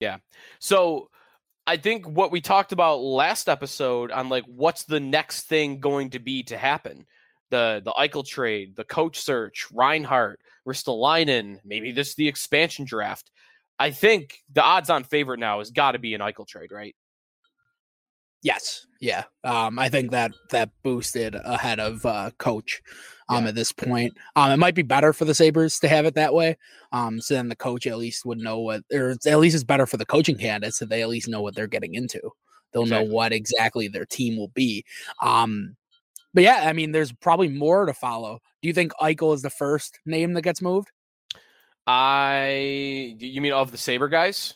Yeah. 0.00 0.18
So 0.60 1.10
I 1.66 1.76
think 1.76 2.06
what 2.08 2.30
we 2.32 2.40
talked 2.40 2.72
about 2.72 3.00
last 3.00 3.48
episode 3.48 4.10
on 4.10 4.28
like 4.28 4.44
what's 4.46 4.84
the 4.84 5.00
next 5.00 5.42
thing 5.46 5.80
going 5.80 6.10
to 6.10 6.18
be 6.18 6.42
to 6.44 6.56
happen. 6.58 7.06
The 7.50 7.82
the 7.84 7.92
Eichel 7.92 8.24
trade, 8.26 8.76
the 8.76 8.84
coach 8.84 9.18
search, 9.20 9.66
Reinhart, 9.72 10.40
Ristolainen, 10.66 11.58
maybe 11.64 11.92
this 11.92 12.14
the 12.14 12.28
expansion 12.28 12.84
draft. 12.84 13.30
I 13.80 13.90
think 13.90 14.38
the 14.52 14.62
odds 14.62 14.90
on 14.90 15.02
favorite 15.04 15.40
now 15.40 15.58
has 15.58 15.70
got 15.72 15.92
to 15.92 15.98
be 15.98 16.14
an 16.14 16.20
Eichel 16.20 16.46
trade, 16.46 16.70
right? 16.70 16.94
Yes. 18.42 18.86
Yeah. 19.00 19.24
Um, 19.44 19.78
I 19.78 19.88
think 19.88 20.10
that 20.12 20.32
that 20.50 20.70
boosted 20.82 21.34
ahead 21.34 21.78
of 21.80 22.04
uh 22.06 22.30
coach 22.38 22.80
um 23.28 23.44
Yeah. 23.44 23.48
at 23.50 23.54
this 23.54 23.72
point. 23.72 24.14
Um 24.36 24.50
it 24.50 24.56
might 24.58 24.74
be 24.74 24.82
better 24.82 25.12
for 25.12 25.24
the 25.26 25.34
Sabres 25.34 25.78
to 25.80 25.88
have 25.88 26.06
it 26.06 26.14
that 26.14 26.32
way. 26.34 26.56
Um 26.92 27.20
so 27.20 27.34
then 27.34 27.48
the 27.48 27.56
coach 27.56 27.86
at 27.86 27.98
least 27.98 28.24
would 28.24 28.38
know 28.38 28.58
what 28.60 28.82
or 28.92 29.16
at 29.26 29.38
least 29.38 29.54
it's 29.54 29.64
better 29.64 29.86
for 29.86 29.98
the 29.98 30.06
coaching 30.06 30.36
candidates 30.36 30.78
that 30.78 30.88
they 30.88 31.02
at 31.02 31.08
least 31.10 31.28
know 31.28 31.42
what 31.42 31.54
they're 31.54 31.66
getting 31.66 31.94
into. 31.94 32.20
They'll 32.72 32.82
Exactly. 32.82 33.08
know 33.08 33.14
what 33.14 33.32
exactly 33.32 33.88
their 33.88 34.06
team 34.06 34.38
will 34.38 34.48
be. 34.48 34.84
Um 35.22 35.76
but 36.32 36.42
yeah, 36.44 36.62
I 36.66 36.72
mean 36.72 36.92
there's 36.92 37.12
probably 37.12 37.48
more 37.48 37.84
to 37.86 37.92
follow. 37.94 38.40
Do 38.62 38.68
you 38.68 38.74
think 38.74 38.92
Eichel 39.02 39.34
is 39.34 39.42
the 39.42 39.50
first 39.50 39.98
name 40.06 40.32
that 40.34 40.42
gets 40.42 40.62
moved? 40.62 40.90
I 41.86 43.16
you 43.18 43.40
mean 43.40 43.52
of 43.52 43.72
the 43.72 43.78
Sabre 43.78 44.08
guys? 44.08 44.54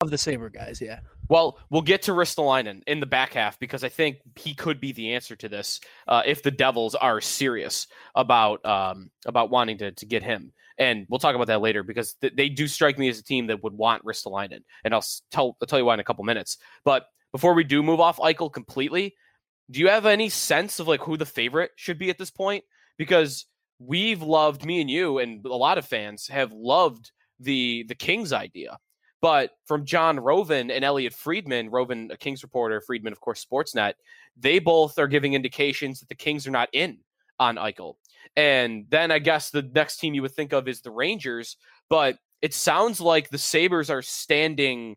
Of 0.00 0.10
the 0.10 0.18
Sabre 0.18 0.48
guys, 0.48 0.80
yeah. 0.80 1.00
Well, 1.28 1.58
we'll 1.70 1.82
get 1.82 2.02
to 2.02 2.12
Ristolainen 2.12 2.82
in 2.86 3.00
the 3.00 3.06
back 3.06 3.34
half 3.34 3.58
because 3.58 3.84
I 3.84 3.88
think 3.88 4.18
he 4.36 4.54
could 4.54 4.80
be 4.80 4.92
the 4.92 5.14
answer 5.14 5.36
to 5.36 5.48
this 5.48 5.80
uh, 6.08 6.22
if 6.26 6.42
the 6.42 6.50
Devils 6.50 6.94
are 6.94 7.20
serious 7.20 7.86
about 8.14 8.64
um, 8.64 9.10
about 9.26 9.50
wanting 9.50 9.78
to, 9.78 9.92
to 9.92 10.06
get 10.06 10.22
him. 10.22 10.52
And 10.78 11.06
we'll 11.08 11.20
talk 11.20 11.34
about 11.34 11.46
that 11.48 11.60
later 11.60 11.82
because 11.82 12.14
th- 12.14 12.34
they 12.36 12.48
do 12.48 12.66
strike 12.66 12.98
me 12.98 13.08
as 13.08 13.18
a 13.18 13.22
team 13.22 13.46
that 13.48 13.62
would 13.62 13.74
want 13.74 14.04
Ristolainen, 14.04 14.62
and 14.84 14.94
I'll 14.94 15.04
tell 15.30 15.56
I'll 15.60 15.66
tell 15.66 15.78
you 15.78 15.84
why 15.84 15.94
in 15.94 16.00
a 16.00 16.04
couple 16.04 16.24
minutes. 16.24 16.58
But 16.84 17.04
before 17.32 17.54
we 17.54 17.64
do 17.64 17.82
move 17.82 18.00
off 18.00 18.18
Eichel 18.18 18.52
completely, 18.52 19.14
do 19.70 19.80
you 19.80 19.88
have 19.88 20.06
any 20.06 20.28
sense 20.28 20.80
of 20.80 20.88
like 20.88 21.00
who 21.00 21.16
the 21.16 21.26
favorite 21.26 21.70
should 21.76 21.98
be 21.98 22.10
at 22.10 22.18
this 22.18 22.30
point? 22.30 22.64
Because 22.98 23.46
we've 23.86 24.22
loved 24.22 24.64
me 24.64 24.80
and 24.80 24.90
you, 24.90 25.18
and 25.18 25.44
a 25.44 25.48
lot 25.48 25.78
of 25.78 25.86
fans 25.86 26.28
have 26.28 26.52
loved 26.52 27.10
the 27.40 27.84
the 27.88 27.94
Kings 27.94 28.32
idea. 28.32 28.78
But 29.20 29.52
from 29.66 29.84
Jon 29.84 30.18
Rosen 30.18 30.70
and 30.70 30.84
Elliotte 30.84 31.14
Friedman, 31.14 31.70
Rosen, 31.70 32.10
a 32.10 32.16
Kings 32.16 32.42
reporter, 32.42 32.80
Friedman, 32.80 33.12
of 33.12 33.20
course, 33.20 33.44
Sportsnet, 33.44 33.94
they 34.36 34.58
both 34.58 34.98
are 34.98 35.06
giving 35.06 35.34
indications 35.34 36.00
that 36.00 36.08
the 36.08 36.16
Kings 36.16 36.46
are 36.46 36.50
not 36.50 36.68
in 36.72 36.98
on 37.38 37.56
Eichel. 37.56 37.94
And 38.36 38.86
then 38.88 39.12
I 39.12 39.20
guess 39.20 39.50
the 39.50 39.62
next 39.62 39.98
team 39.98 40.14
you 40.14 40.22
would 40.22 40.32
think 40.34 40.52
of 40.52 40.66
is 40.66 40.80
the 40.80 40.90
Rangers, 40.90 41.56
but 41.88 42.16
it 42.40 42.52
sounds 42.52 43.00
like 43.00 43.28
the 43.28 43.38
Sabres 43.38 43.90
are 43.90 44.02
standing. 44.02 44.96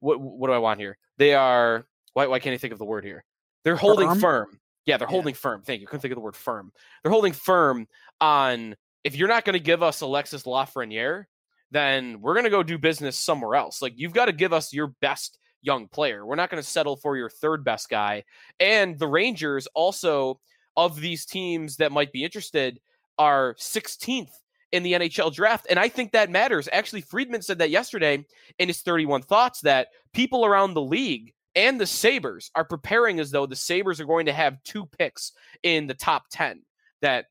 What, 0.00 0.20
what 0.20 0.48
do 0.48 0.52
I 0.52 0.58
want 0.58 0.80
here? 0.80 0.98
They 1.16 1.34
are. 1.34 1.86
Why, 2.12 2.26
why 2.26 2.40
can't 2.40 2.54
I 2.54 2.58
think 2.58 2.72
of 2.72 2.78
the 2.78 2.84
word 2.84 3.04
here? 3.04 3.24
They're 3.64 3.76
holding 3.76 4.08
Firm? 4.08 4.20
firm. 4.20 4.60
Yeah, 4.86 4.96
they're 4.98 5.06
Yeah. 5.08 5.12
holding 5.12 5.34
firm. 5.34 5.62
Thank 5.62 5.80
you. 5.80 5.86
Couldn't 5.86 6.00
think 6.00 6.12
of 6.12 6.16
the 6.16 6.20
word 6.22 6.36
firm. 6.36 6.72
They're 7.02 7.12
holding 7.12 7.32
firm 7.32 7.88
on 8.20 8.76
if 9.02 9.16
you're 9.16 9.28
not 9.28 9.44
going 9.44 9.54
to 9.54 9.60
give 9.60 9.82
us 9.82 10.00
Alexis 10.00 10.44
Lafreniere, 10.44 11.24
then 11.70 12.20
we're 12.20 12.34
going 12.34 12.44
to 12.44 12.50
go 12.50 12.62
do 12.62 12.78
business 12.78 13.16
somewhere 13.16 13.54
else. 13.54 13.82
Like 13.82 13.92
you've 13.96 14.14
got 14.14 14.26
to 14.26 14.32
give 14.32 14.52
us 14.52 14.72
your 14.72 14.88
best 15.00 15.38
young 15.60 15.88
player. 15.88 16.24
We're 16.24 16.36
not 16.36 16.50
going 16.50 16.62
to 16.62 16.68
settle 16.68 16.96
for 16.96 17.16
your 17.16 17.28
third 17.28 17.64
best 17.64 17.88
guy. 17.88 18.24
And 18.60 18.98
the 18.98 19.06
Rangers 19.08 19.66
also 19.74 20.40
of 20.76 21.00
these 21.00 21.24
teams 21.26 21.76
that 21.76 21.92
might 21.92 22.12
be 22.12 22.24
interested 22.24 22.80
are 23.18 23.54
16th 23.58 24.30
in 24.72 24.82
the 24.82 24.92
NHL 24.94 25.32
draft. 25.32 25.66
And 25.70 25.78
I 25.78 25.88
think 25.88 26.12
that 26.12 26.30
matters. 26.30 26.68
Actually, 26.72 27.02
Friedman 27.02 27.42
said 27.42 27.58
that 27.58 27.70
yesterday 27.70 28.24
in 28.58 28.68
his 28.68 28.80
31 28.82 29.22
thoughts 29.22 29.60
that 29.60 29.88
people 30.12 30.44
around 30.44 30.74
the 30.74 30.82
league 30.82 31.32
and 31.54 31.80
the 31.80 31.86
Sabres 31.86 32.50
are 32.54 32.64
preparing 32.64 33.20
as 33.20 33.30
though 33.30 33.46
the 33.46 33.56
Sabres 33.56 34.00
are 34.00 34.06
going 34.06 34.26
to 34.26 34.32
have 34.32 34.62
two 34.64 34.86
picks 34.86 35.32
in 35.62 35.86
the 35.86 35.94
top 35.94 36.24
10 36.30 36.62
that 37.02 37.26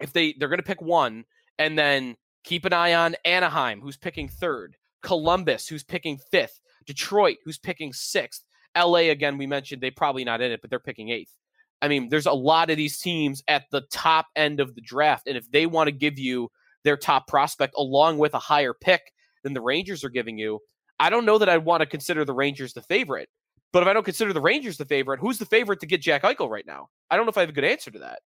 if 0.00 0.12
they 0.12 0.34
they're 0.38 0.48
going 0.48 0.58
to 0.58 0.64
pick 0.64 0.80
one 0.80 1.24
and 1.58 1.76
then 1.78 2.16
keep 2.44 2.64
an 2.64 2.72
eye 2.72 2.94
on 2.94 3.16
Anaheim 3.24 3.80
who's 3.80 3.96
picking 3.96 4.28
third, 4.28 4.76
Columbus 5.02 5.66
who's 5.66 5.84
picking 5.84 6.18
fifth, 6.30 6.60
Detroit 6.86 7.38
who's 7.44 7.58
picking 7.58 7.92
sixth, 7.92 8.44
LA 8.76 9.10
again 9.10 9.38
we 9.38 9.46
mentioned 9.46 9.82
they 9.82 9.90
probably 9.90 10.24
not 10.24 10.40
in 10.40 10.52
it 10.52 10.60
but 10.60 10.70
they're 10.70 10.78
picking 10.78 11.10
eighth. 11.10 11.32
I 11.80 11.88
mean, 11.88 12.08
there's 12.08 12.26
a 12.26 12.32
lot 12.32 12.70
of 12.70 12.76
these 12.76 12.98
teams 12.98 13.42
at 13.46 13.64
the 13.70 13.82
top 13.92 14.26
end 14.34 14.60
of 14.60 14.74
the 14.74 14.80
draft 14.80 15.26
and 15.26 15.36
if 15.36 15.50
they 15.50 15.66
want 15.66 15.88
to 15.88 15.92
give 15.92 16.18
you 16.18 16.50
their 16.84 16.96
top 16.96 17.26
prospect 17.26 17.74
along 17.76 18.18
with 18.18 18.34
a 18.34 18.38
higher 18.38 18.74
pick 18.74 19.12
than 19.42 19.52
the 19.52 19.60
Rangers 19.60 20.04
are 20.04 20.10
giving 20.10 20.38
you, 20.38 20.60
I 21.00 21.10
don't 21.10 21.26
know 21.26 21.38
that 21.38 21.48
I'd 21.48 21.64
want 21.64 21.80
to 21.80 21.86
consider 21.86 22.24
the 22.24 22.34
Rangers 22.34 22.72
the 22.72 22.82
favorite. 22.82 23.28
But 23.72 23.82
if 23.82 23.88
I 23.88 23.92
don't 23.92 24.04
consider 24.04 24.32
the 24.32 24.40
Rangers 24.40 24.76
the 24.78 24.84
favorite, 24.84 25.20
who's 25.20 25.38
the 25.38 25.44
favorite 25.46 25.80
to 25.80 25.86
get 25.86 26.00
Jack 26.00 26.22
Eichel 26.22 26.48
right 26.48 26.66
now? 26.66 26.88
I 27.10 27.16
don't 27.16 27.26
know 27.26 27.30
if 27.30 27.36
I 27.36 27.40
have 27.40 27.50
a 27.50 27.52
good 27.52 27.64
answer 27.64 27.90
to 27.90 27.98
that. 28.00 28.20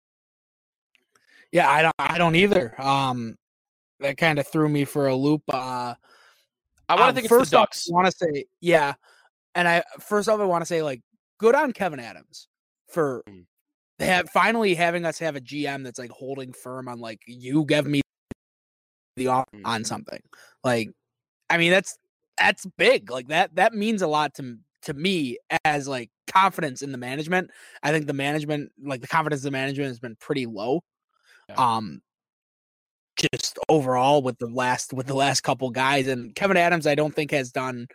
Yeah, 1.52 1.68
I 1.70 1.82
don't 1.82 1.94
I 1.98 2.18
don't 2.18 2.36
either. 2.36 2.80
Um 2.80 3.36
that 4.00 4.16
kind 4.16 4.38
of 4.38 4.46
threw 4.46 4.68
me 4.68 4.84
for 4.84 5.08
a 5.08 5.14
loop. 5.16 5.42
Uh 5.48 5.94
I 6.88 6.94
want 6.94 7.02
to 7.02 7.08
um, 7.08 7.14
think 7.14 7.24
it's 7.26 7.34
first 7.34 7.50
the 7.52 7.58
off, 7.58 7.68
Ducks. 7.68 7.88
I 7.90 7.94
want 7.94 8.06
to 8.06 8.12
say 8.12 8.44
yeah, 8.60 8.94
and 9.54 9.66
I 9.66 9.82
first 10.00 10.28
off 10.28 10.40
I 10.40 10.44
want 10.44 10.62
to 10.62 10.66
say 10.66 10.82
like 10.82 11.00
good 11.38 11.54
on 11.54 11.72
Kevyn 11.72 12.00
Adams 12.00 12.48
for 12.88 13.22
Mm. 13.28 13.44
have 14.00 14.30
finally 14.30 14.74
having 14.74 15.04
us 15.04 15.18
have 15.18 15.36
a 15.36 15.40
GM 15.40 15.84
that's 15.84 15.98
like 15.98 16.10
holding 16.10 16.52
firm 16.52 16.88
on 16.88 17.00
like 17.00 17.20
you 17.26 17.64
give 17.64 17.86
me 17.86 18.00
the 19.16 19.28
off 19.28 19.46
Mm. 19.54 19.62
on 19.64 19.84
something. 19.84 20.20
Like, 20.64 20.90
I 21.48 21.58
mean 21.58 21.70
that's 21.70 21.96
that's 22.38 22.66
big. 22.78 23.10
Like 23.10 23.28
that 23.28 23.54
that 23.56 23.74
means 23.74 24.02
a 24.02 24.06
lot 24.06 24.34
to 24.34 24.56
to 24.82 24.94
me 24.94 25.38
as 25.64 25.88
like 25.88 26.10
confidence 26.32 26.82
in 26.82 26.92
the 26.92 26.98
management. 26.98 27.50
I 27.82 27.92
think 27.92 28.06
the 28.06 28.12
management, 28.12 28.72
like 28.82 29.00
the 29.00 29.08
confidence 29.08 29.40
of 29.40 29.44
the 29.44 29.50
management, 29.50 29.88
has 29.88 30.00
been 30.00 30.16
pretty 30.16 30.46
low. 30.46 30.82
Yeah. 31.48 31.56
Um, 31.56 32.00
just 33.32 33.58
overall 33.68 34.22
with 34.22 34.38
the 34.38 34.46
last 34.46 34.92
with 34.92 35.06
the 35.06 35.14
last 35.14 35.42
couple 35.42 35.68
guys 35.70 36.06
and 36.06 36.34
Kevyn 36.34 36.56
Adams, 36.56 36.86
I 36.86 36.94
don't 36.94 37.14
think 37.14 37.30
has 37.32 37.50
done. 37.50 37.86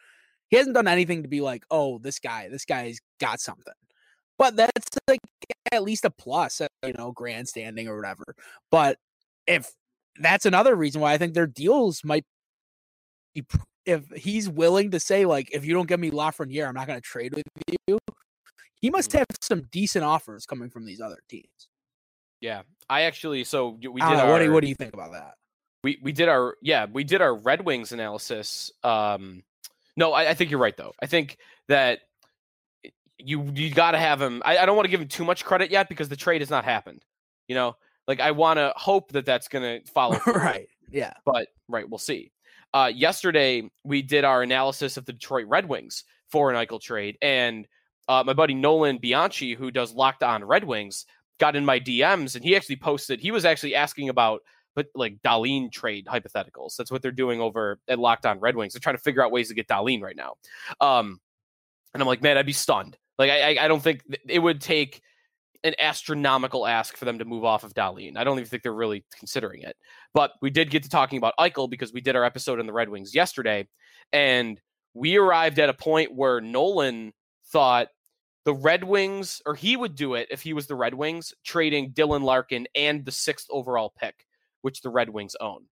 He 0.49 0.57
hasn't 0.57 0.75
done 0.75 0.87
anything 0.87 1.23
to 1.23 1.29
be 1.29 1.41
like, 1.41 1.63
oh, 1.71 1.97
this 1.97 2.19
guy, 2.19 2.49
this 2.49 2.65
guy's 2.65 2.99
got 3.19 3.39
something. 3.39 3.73
But 4.37 4.55
that's 4.55 4.87
like 5.07 5.21
at 5.71 5.83
least 5.83 6.05
a 6.05 6.11
plus, 6.11 6.61
uh, 6.61 6.67
you 6.85 6.93
know, 6.93 7.11
grandstanding 7.11 7.87
or 7.87 7.95
whatever. 7.95 8.35
But 8.69 8.97
if 9.47 9.71
that's 10.19 10.45
another 10.45 10.75
reason 10.75 11.01
why 11.01 11.13
I 11.13 11.17
think 11.17 11.33
their 11.33 11.47
deals 11.47 12.03
might 12.03 12.25
be 13.33 13.43
if 13.85 14.09
he's 14.11 14.49
willing 14.49 14.91
to 14.91 14.99
say 14.99 15.25
like 15.25 15.49
if 15.51 15.65
you 15.65 15.73
don't 15.73 15.87
give 15.87 15.99
me 15.99 16.11
Lafreniere, 16.11 16.67
I'm 16.67 16.73
not 16.75 16.87
going 16.87 16.99
to 16.99 17.05
trade 17.05 17.33
with 17.35 17.43
you. 17.87 17.97
He 18.81 18.89
must 18.89 19.11
Mhm. 19.11 19.19
have 19.19 19.27
some 19.41 19.61
decent 19.71 20.03
offers 20.05 20.45
coming 20.45 20.69
from 20.69 20.85
these 20.85 21.01
other 21.01 21.17
teams. 21.29 21.69
Yeah, 22.41 22.63
I 22.89 23.01
actually. 23.03 23.43
So 23.45 23.69
we 23.69 24.01
did 24.01 24.03
our, 24.03 24.29
what 24.31 24.39
do 24.39 24.45
you, 24.45 24.51
what 24.53 24.61
do 24.61 24.67
you 24.69 24.75
think 24.75 24.93
about 24.93 25.11
that? 25.13 25.35
we 25.83 25.99
we 26.01 26.11
did 26.11 26.27
our 26.27 26.55
yeah 26.63 26.87
we 26.91 27.03
did 27.03 27.21
our 27.21 27.35
Red 27.35 27.63
Wings 27.65 27.91
analysis. 27.91 28.71
Um, 28.83 29.43
no, 29.95 30.13
I, 30.13 30.29
I 30.31 30.33
think 30.33 30.49
you're 30.51 30.59
right 30.59 30.75
though. 30.75 30.93
I 31.01 31.05
think 31.05 31.37
that 31.67 31.99
you 33.17 33.43
you 33.53 33.71
got 33.73 33.91
to 33.91 33.97
have 33.97 34.21
him. 34.21 34.41
I, 34.45 34.57
I 34.57 34.65
don't 34.65 34.75
want 34.75 34.85
to 34.85 34.91
give 34.91 34.99
him 35.01 35.07
too 35.07 35.23
much 35.23 35.45
credit 35.45 35.71
yet 35.71 35.87
because 35.89 36.09
the 36.09 36.15
trade 36.15 36.41
has 36.41 36.49
not 36.49 36.65
happened. 36.65 37.03
You 37.47 37.55
know, 37.55 37.75
like 38.07 38.19
I 38.19 38.31
want 38.31 38.57
to 38.57 38.73
hope 38.75 39.11
that 39.13 39.25
that's 39.25 39.47
going 39.47 39.81
to 39.85 39.91
follow. 39.91 40.19
right. 40.25 40.67
Yeah. 40.91 41.13
but 41.25 41.47
right, 41.67 41.89
we'll 41.89 41.97
see. 41.97 42.31
Uh, 42.75 42.91
yesterday 42.93 43.63
we 43.85 44.01
did 44.01 44.25
our 44.25 44.43
analysis 44.43 44.97
of 44.97 45.05
the 45.05 45.13
Detroit 45.13 45.45
Red 45.47 45.69
Wings 45.69 46.03
for 46.29 46.51
an 46.51 46.57
Eichel 46.57 46.81
trade, 46.81 47.17
and 47.21 47.65
uh, 48.09 48.21
my 48.25 48.33
buddy 48.33 48.53
Nolan 48.53 48.97
Bianchi, 48.97 49.53
who 49.53 49.71
does 49.71 49.93
Locked 49.93 50.23
On 50.23 50.43
Red 50.43 50.65
Wings, 50.65 51.05
got 51.39 51.55
in 51.55 51.63
my 51.63 51.79
DMs, 51.79 52.35
and 52.35 52.43
he 52.43 52.53
actually 52.53 52.75
posted. 52.75 53.21
He 53.21 53.31
was 53.31 53.45
actually 53.45 53.75
asking 53.75 54.09
about, 54.09 54.41
but 54.75 54.87
like 54.93 55.21
Dahlin 55.21 55.71
trade 55.71 56.05
hypotheticals. 56.05 56.75
That's 56.75 56.91
what 56.91 57.01
they're 57.01 57.13
doing 57.13 57.39
over 57.39 57.79
at 57.87 57.97
Locked 57.97 58.25
On 58.25 58.41
Red 58.41 58.57
Wings. 58.57 58.73
They're 58.73 58.81
trying 58.81 58.97
to 58.97 59.01
figure 59.01 59.23
out 59.23 59.31
ways 59.31 59.47
to 59.47 59.53
get 59.53 59.69
Dahlin 59.69 60.01
right 60.01 60.17
now. 60.17 60.33
Um, 60.81 61.21
and 61.93 62.03
I'm 62.03 62.07
like, 62.07 62.21
man, 62.21 62.37
I'd 62.37 62.45
be 62.45 62.51
stunned. 62.51 62.97
Like, 63.17 63.31
I, 63.31 63.57
I, 63.57 63.69
don't 63.69 63.81
think 63.81 64.05
th- 64.05 64.19
it 64.27 64.39
would 64.39 64.59
take 64.59 65.01
an 65.65 65.73
astronomical 65.79 66.67
ask 66.67 66.95
for 66.95 67.05
them 67.05 67.17
to 67.19 67.25
move 67.25 67.43
off 67.43 67.63
of 67.63 67.73
Dahlin. 67.73 68.17
I 68.17 68.23
don't 68.23 68.37
even 68.37 68.47
think 68.47 68.61
they're 68.61 68.71
really 68.71 69.03
considering 69.17 69.63
it. 69.63 69.75
But 70.13 70.31
we 70.41 70.51
did 70.51 70.69
get 70.69 70.83
to 70.83 70.89
talking 70.89 71.17
about 71.17 71.33
Eichel 71.39 71.69
because 71.69 71.91
we 71.91 72.01
did 72.01 72.15
our 72.15 72.23
episode 72.23 72.59
on 72.59 72.67
the 72.67 72.73
Red 72.73 72.87
Wings 72.87 73.15
yesterday, 73.15 73.67
and 74.13 74.61
we 74.93 75.17
arrived 75.17 75.59
at 75.59 75.69
a 75.69 75.73
point 75.73 76.13
where 76.13 76.39
Nolan 76.39 77.13
thought 77.51 77.87
the 78.45 78.53
Red 78.53 78.83
Wings, 78.83 79.41
or 79.45 79.55
he 79.55 79.75
would 79.75 79.95
do 79.95 80.13
it 80.13 80.27
if 80.29 80.43
he 80.43 80.53
was 80.53 80.67
the 80.67 80.75
Red 80.75 80.93
Wings, 80.93 81.33
trading 81.43 81.91
Dylan 81.91 82.21
Larkin 82.21 82.67
and 82.75 83.03
the 83.03 83.11
sixth 83.11 83.47
overall 83.49 83.91
pick, 83.99 84.13
which 84.61 84.81
the 84.81 84.89
Red 84.91 85.09
Wings 85.09 85.35
own. 85.41 85.65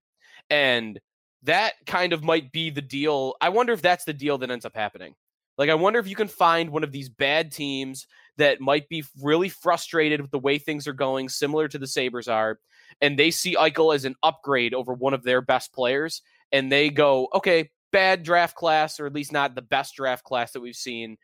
And 0.50 1.00
that 1.44 1.74
kind 1.86 2.12
of 2.12 2.24
might 2.24 2.50
be 2.50 2.70
the 2.70 2.82
deal. 2.82 3.34
I 3.40 3.50
wonder 3.50 3.72
if 3.72 3.80
that's 3.80 4.04
the 4.04 4.12
deal 4.12 4.38
that 4.38 4.50
ends 4.50 4.64
up 4.64 4.74
happening. 4.74 5.14
Like, 5.56 5.70
I 5.70 5.74
wonder 5.74 6.00
if 6.00 6.08
you 6.08 6.16
can 6.16 6.26
find 6.26 6.70
one 6.70 6.82
of 6.82 6.90
these 6.90 7.08
bad 7.08 7.52
teams 7.52 8.08
that 8.36 8.60
might 8.60 8.88
be 8.88 9.04
really 9.22 9.48
frustrated 9.48 10.20
with 10.20 10.30
the 10.30 10.38
way 10.38 10.58
things 10.58 10.88
are 10.88 10.92
going, 10.92 11.28
similar 11.28 11.68
to 11.68 11.78
the 11.78 11.86
Sabres 11.86 12.28
are, 12.28 12.58
and 13.00 13.18
they 13.18 13.30
see 13.30 13.56
Eichel 13.56 13.94
as 13.94 14.04
an 14.04 14.16
upgrade 14.22 14.74
over 14.74 14.92
one 14.92 15.14
of 15.14 15.22
their 15.22 15.40
best 15.40 15.72
players, 15.72 16.22
and 16.52 16.70
they 16.70 16.90
go, 16.90 17.28
okay, 17.34 17.70
bad 17.92 18.22
draft 18.22 18.56
class, 18.56 18.98
or 18.98 19.06
at 19.06 19.12
least 19.12 19.32
not 19.32 19.54
the 19.54 19.62
best 19.62 19.94
draft 19.94 20.24
class 20.24 20.52
that 20.52 20.60
we've 20.60 20.74
seen. 20.76 21.16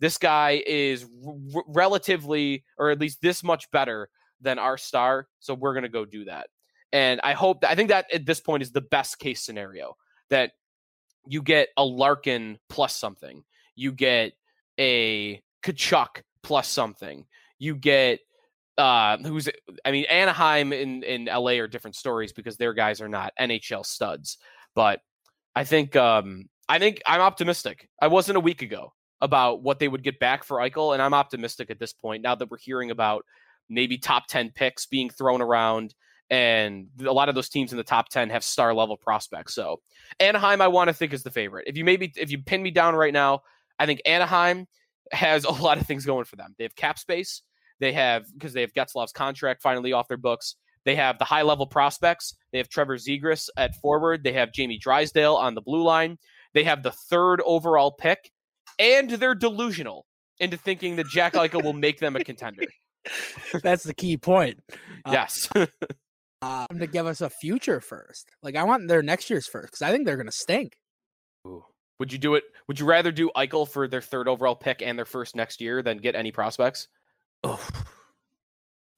This 0.00 0.18
guy 0.18 0.62
is 0.66 1.06
r- 1.54 1.62
relatively, 1.68 2.64
or 2.78 2.90
at 2.90 3.00
least 3.00 3.22
this 3.22 3.42
much 3.42 3.70
better 3.70 4.08
than 4.40 4.58
our 4.58 4.76
star, 4.76 5.28
so 5.40 5.54
we're 5.54 5.72
going 5.72 5.84
to 5.84 5.88
go 5.88 6.04
do 6.04 6.24
that. 6.24 6.48
And 6.92 7.20
I 7.22 7.32
hope 7.32 7.60
that 7.60 7.70
I 7.70 7.74
think 7.74 7.88
that 7.88 8.12
at 8.12 8.26
this 8.26 8.40
point 8.40 8.62
is 8.62 8.72
the 8.72 8.80
best 8.80 9.18
case 9.18 9.42
scenario 9.42 9.96
that 10.30 10.52
you 11.26 11.42
get 11.42 11.68
a 11.76 11.84
Larkin 11.84 12.58
plus 12.68 12.94
something, 12.94 13.44
you 13.74 13.92
get 13.92 14.32
a 14.78 15.40
Tkachuk 15.64 16.22
plus 16.46 16.68
something, 16.68 17.26
you 17.58 17.74
get 17.74 18.20
uh 18.78 19.16
who's 19.18 19.48
I 19.84 19.90
mean 19.90 20.04
Anaheim 20.04 20.72
and 20.72 21.02
in 21.02 21.24
LA 21.24 21.52
are 21.52 21.66
different 21.66 21.96
stories 21.96 22.32
because 22.32 22.56
their 22.56 22.72
guys 22.72 23.00
are 23.00 23.08
not 23.08 23.32
NHL 23.40 23.84
studs, 23.84 24.38
but 24.74 25.00
I 25.56 25.64
think 25.64 25.96
um 25.96 26.48
I 26.68 26.78
think 26.78 27.02
I'm 27.04 27.20
optimistic. 27.20 27.88
I 28.00 28.06
wasn't 28.06 28.36
a 28.36 28.40
week 28.40 28.62
ago 28.62 28.92
about 29.20 29.62
what 29.62 29.80
they 29.80 29.88
would 29.88 30.04
get 30.04 30.20
back 30.20 30.44
for 30.44 30.58
Eichel, 30.58 30.92
and 30.92 31.02
I'm 31.02 31.14
optimistic 31.14 31.70
at 31.70 31.80
this 31.80 31.92
point 31.92 32.22
now 32.22 32.36
that 32.36 32.48
we're 32.48 32.58
hearing 32.58 32.92
about 32.92 33.24
maybe 33.68 33.98
top 33.98 34.28
10 34.28 34.52
picks 34.54 34.86
being 34.86 35.10
thrown 35.10 35.42
around 35.42 35.92
and 36.30 36.86
a 37.04 37.12
lot 37.12 37.28
of 37.28 37.34
those 37.34 37.48
teams 37.48 37.72
in 37.72 37.78
the 37.78 37.84
top 37.84 38.08
10 38.08 38.30
have 38.30 38.44
star 38.44 38.72
level 38.72 38.96
prospects. 38.96 39.54
So 39.54 39.80
Anaheim, 40.20 40.60
I 40.60 40.68
want 40.68 40.88
to 40.88 40.94
think 40.94 41.12
is 41.12 41.24
the 41.24 41.30
favorite. 41.30 41.64
If 41.66 41.76
you 41.76 41.84
maybe 41.84 42.12
if 42.16 42.30
you 42.30 42.38
pin 42.38 42.62
me 42.62 42.70
down 42.70 42.94
right 42.94 43.12
now, 43.12 43.40
I 43.80 43.86
think 43.86 44.00
Anaheim 44.06 44.66
has 45.12 45.44
a 45.44 45.50
lot 45.50 45.78
of 45.78 45.86
things 45.86 46.04
going 46.04 46.24
for 46.24 46.36
them. 46.36 46.54
They 46.58 46.64
have 46.64 46.76
cap 46.76 46.98
space. 46.98 47.42
They 47.80 47.92
have 47.92 48.24
because 48.32 48.52
they 48.52 48.62
have 48.62 48.72
Getzlaf's 48.72 49.12
contract 49.12 49.62
finally 49.62 49.92
off 49.92 50.08
their 50.08 50.16
books. 50.16 50.56
They 50.84 50.94
have 50.94 51.18
the 51.18 51.24
high 51.24 51.42
level 51.42 51.66
prospects. 51.66 52.34
They 52.52 52.58
have 52.58 52.68
Trevor 52.68 52.96
Zegras 52.96 53.48
at 53.56 53.74
forward. 53.76 54.22
They 54.22 54.32
have 54.32 54.52
Jamie 54.52 54.78
Drysdale 54.78 55.34
on 55.34 55.54
the 55.54 55.60
blue 55.60 55.82
line. 55.82 56.16
They 56.54 56.64
have 56.64 56.82
the 56.82 56.92
third 56.92 57.42
overall 57.44 57.90
pick, 57.90 58.30
and 58.78 59.10
they're 59.10 59.34
delusional 59.34 60.06
into 60.38 60.56
thinking 60.56 60.96
that 60.96 61.08
Jack 61.08 61.34
Eichel 61.34 61.64
will 61.64 61.72
make 61.72 61.98
them 61.98 62.16
a 62.16 62.24
contender. 62.24 62.62
That's 63.62 63.84
the 63.84 63.94
key 63.94 64.16
point. 64.16 64.60
yes. 65.06 65.48
Uh, 65.54 65.66
Yes. 65.66 65.90
Um, 66.42 66.66
to 66.78 66.86
give 66.86 67.06
us 67.06 67.20
a 67.20 67.30
future 67.30 67.80
first. 67.80 68.28
Like 68.42 68.56
I 68.56 68.64
want 68.64 68.88
their 68.88 69.02
next 69.02 69.28
year's 69.30 69.46
first 69.46 69.68
because 69.72 69.82
I 69.82 69.90
think 69.90 70.06
they're 70.06 70.16
gonna 70.16 70.32
stink. 70.32 70.76
Would 71.98 72.12
you 72.12 72.18
do 72.18 72.34
it? 72.34 72.44
Would 72.68 72.78
you 72.78 72.86
rather 72.86 73.10
do 73.10 73.30
Eichel 73.36 73.68
for 73.68 73.88
their 73.88 74.02
third 74.02 74.28
overall 74.28 74.54
pick 74.54 74.82
and 74.82 74.98
their 74.98 75.04
first 75.06 75.34
next 75.34 75.60
year 75.60 75.82
than 75.82 75.98
get 75.98 76.14
any 76.14 76.32
prospects? 76.32 76.88
Oh. 77.44 77.66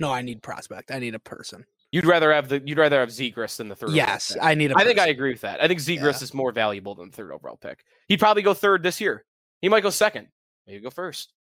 No, 0.00 0.10
I 0.12 0.22
need 0.22 0.42
prospect. 0.42 0.90
I 0.90 0.98
need 0.98 1.14
a 1.14 1.18
person. 1.20 1.64
You'd 1.90 2.06
rather 2.06 2.32
have 2.32 2.48
the 2.48 2.62
you'd 2.64 2.78
rather 2.78 3.00
have 3.00 3.08
Zegras 3.08 3.56
than 3.56 3.68
the 3.68 3.74
third. 3.74 3.90
Yes. 3.90 4.36
I 4.40 4.54
need 4.54 4.72
a 4.72 4.76
I 4.76 4.84
think 4.84 4.98
I 4.98 5.08
agree 5.08 5.32
with 5.32 5.40
that. 5.40 5.62
I 5.62 5.68
think 5.68 5.80
Zegras 5.80 6.18
Yeah. 6.18 6.24
is 6.24 6.34
more 6.34 6.52
valuable 6.52 6.94
than 6.94 7.10
the 7.10 7.16
third 7.16 7.32
overall 7.32 7.56
pick. 7.56 7.84
He'd 8.08 8.18
probably 8.20 8.42
go 8.42 8.54
third 8.54 8.82
this 8.82 9.00
year. 9.00 9.24
He 9.62 9.68
might 9.68 9.82
go 9.82 9.90
second. 9.90 10.28
Maybe 10.66 10.80
go 10.80 10.90
first. 10.90 11.32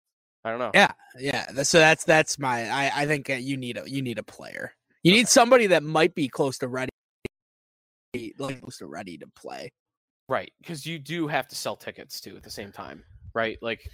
I 0.45 0.51
don't 0.51 0.61
know. 0.61 0.71
Yeah, 0.73 0.93
yeah. 1.19 1.63
So 1.65 1.79
that's 1.79 2.05
that's 2.05 2.39
my. 2.39 2.71
I 2.71 3.03
I 3.03 3.07
think 3.07 3.29
uh, 3.29 3.35
you 3.35 3.57
need 3.57 3.77
a 3.77 3.91
you 3.91 4.01
need 4.01 4.19
a 4.19 4.23
player. 4.23 4.73
You 5.03 5.13
need 5.13 5.27
somebody 5.29 5.67
that 5.69 5.83
might 5.83 6.15
be 6.15 6.29
close 6.29 6.59
to 6.59 6.69
ready, 6.69 6.91
like 8.39 8.61
close 8.61 8.79
to 8.79 8.87
ready 8.87 9.19
to 9.19 9.27
play. 9.35 9.73
Right, 10.29 10.53
because 10.61 10.87
you 10.87 10.99
do 10.99 11.29
have 11.29 11.47
to 11.49 11.57
sell 11.57 11.77
tickets 11.77 12.21
too 12.21 12.37
at 12.37 12.43
the 12.43 12.51
same 12.51 12.73
time, 12.73 13.05
right? 13.33 13.59
Like, 13.63 13.89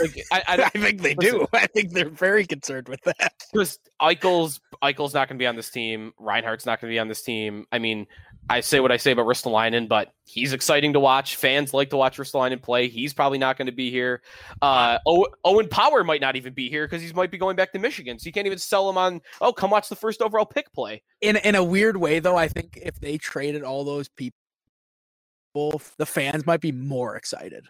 like 0.00 0.18
I, 0.32 0.42
I, 0.48 0.62
I 0.62 0.68
think 0.70 1.02
they 1.02 1.14
listen, 1.14 1.40
do. 1.40 1.46
I 1.52 1.66
think 1.66 1.92
they're 1.92 2.08
very 2.08 2.46
concerned 2.46 2.88
with 2.88 3.02
that. 3.02 3.34
because 3.52 3.78
Eichel's 4.00 4.60
Eichel's 4.82 5.12
not 5.12 5.28
going 5.28 5.38
to 5.38 5.42
be 5.42 5.46
on 5.46 5.56
this 5.56 5.70
team. 5.70 6.12
Reinhart's 6.18 6.64
not 6.64 6.80
going 6.80 6.90
to 6.90 6.94
be 6.94 6.98
on 6.98 7.08
this 7.08 7.20
team. 7.22 7.66
I 7.70 7.78
mean, 7.78 8.06
I 8.48 8.60
say 8.60 8.80
what 8.80 8.90
I 8.90 8.96
say 8.96 9.12
about 9.12 9.26
Ristolainen, 9.26 9.86
but 9.86 10.12
he's 10.24 10.52
exciting 10.52 10.94
to 10.94 11.00
watch. 11.00 11.36
Fans 11.36 11.74
like 11.74 11.90
to 11.90 11.96
watch 11.96 12.16
Ristolainen 12.16 12.62
play. 12.62 12.88
He's 12.88 13.12
probably 13.12 13.38
not 13.38 13.58
going 13.58 13.66
to 13.66 13.72
be 13.72 13.90
here. 13.90 14.22
Uh, 14.62 14.98
Owen 15.44 15.68
Power 15.68 16.02
might 16.04 16.20
not 16.20 16.36
even 16.36 16.54
be 16.54 16.70
here 16.70 16.86
because 16.86 17.02
he 17.02 17.12
might 17.12 17.30
be 17.30 17.38
going 17.38 17.54
back 17.54 17.72
to 17.72 17.78
Michigan. 17.78 18.18
So 18.18 18.26
you 18.26 18.32
can't 18.32 18.46
even 18.46 18.58
sell 18.58 18.88
him 18.88 18.96
on. 18.96 19.20
Oh, 19.40 19.52
come 19.52 19.70
watch 19.70 19.88
the 19.88 19.96
first 19.96 20.22
overall 20.22 20.46
pick 20.46 20.72
play. 20.72 21.02
In 21.20 21.36
in 21.36 21.54
a 21.54 21.62
weird 21.62 21.98
way, 21.98 22.18
though, 22.18 22.36
I 22.36 22.48
think 22.48 22.78
if 22.82 22.98
they 22.98 23.18
traded 23.18 23.62
all 23.62 23.84
those 23.84 24.08
people, 24.08 24.39
the 25.54 26.06
fans 26.06 26.46
might 26.46 26.60
be 26.60 26.72
more 26.72 27.16
excited. 27.16 27.66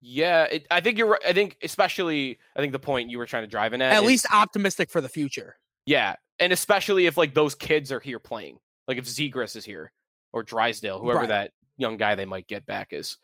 Yeah, 0.00 0.44
it, 0.44 0.66
I 0.70 0.80
think 0.80 0.96
you're. 0.98 1.18
I 1.26 1.32
think 1.32 1.56
especially. 1.62 2.38
I 2.56 2.60
think 2.60 2.72
the 2.72 2.78
point 2.78 3.10
you 3.10 3.18
were 3.18 3.26
trying 3.26 3.42
to 3.42 3.48
drive 3.48 3.72
in 3.72 3.82
at. 3.82 3.92
At 3.92 4.02
is- 4.02 4.08
least 4.08 4.26
optimistic 4.32 4.90
for 4.90 5.00
the 5.00 5.08
future. 5.08 5.56
Yeah, 5.86 6.14
and 6.38 6.52
especially 6.52 7.06
if 7.06 7.16
like 7.16 7.34
those 7.34 7.54
kids 7.54 7.90
are 7.90 8.00
here 8.00 8.18
playing, 8.18 8.58
like 8.86 8.98
if 8.98 9.06
Zegras 9.06 9.56
is 9.56 9.64
here 9.64 9.90
or 10.32 10.42
Drysdale, 10.42 11.00
whoever 11.00 11.20
Right. 11.20 11.28
that 11.28 11.52
young 11.78 11.96
guy 11.96 12.14
they 12.14 12.26
might 12.26 12.46
get 12.46 12.64
back 12.66 12.92
is. 12.92 13.16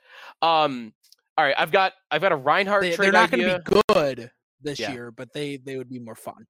Um, 0.43 0.93
all 1.37 1.45
right, 1.45 1.55
I've 1.57 1.71
got 1.71 1.93
I've 2.11 2.23
got 2.23 2.33
a 2.33 2.37
Reinhart 2.37 2.83
They, 2.83 2.97
they're 2.97 3.13
not 3.13 3.31
going 3.31 3.45
to 3.49 3.59
be 3.59 3.81
good 3.93 4.31
this 4.63 4.81
Yeah. 4.81 4.93
year, 4.93 5.11
but 5.13 5.33
they 5.33 5.59
they 5.59 5.77
would 5.77 5.89
be 5.89 5.99
more 6.01 6.15
fun. 6.17 6.47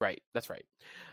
Right, 0.00 0.20
that's 0.34 0.50
right. 0.50 0.64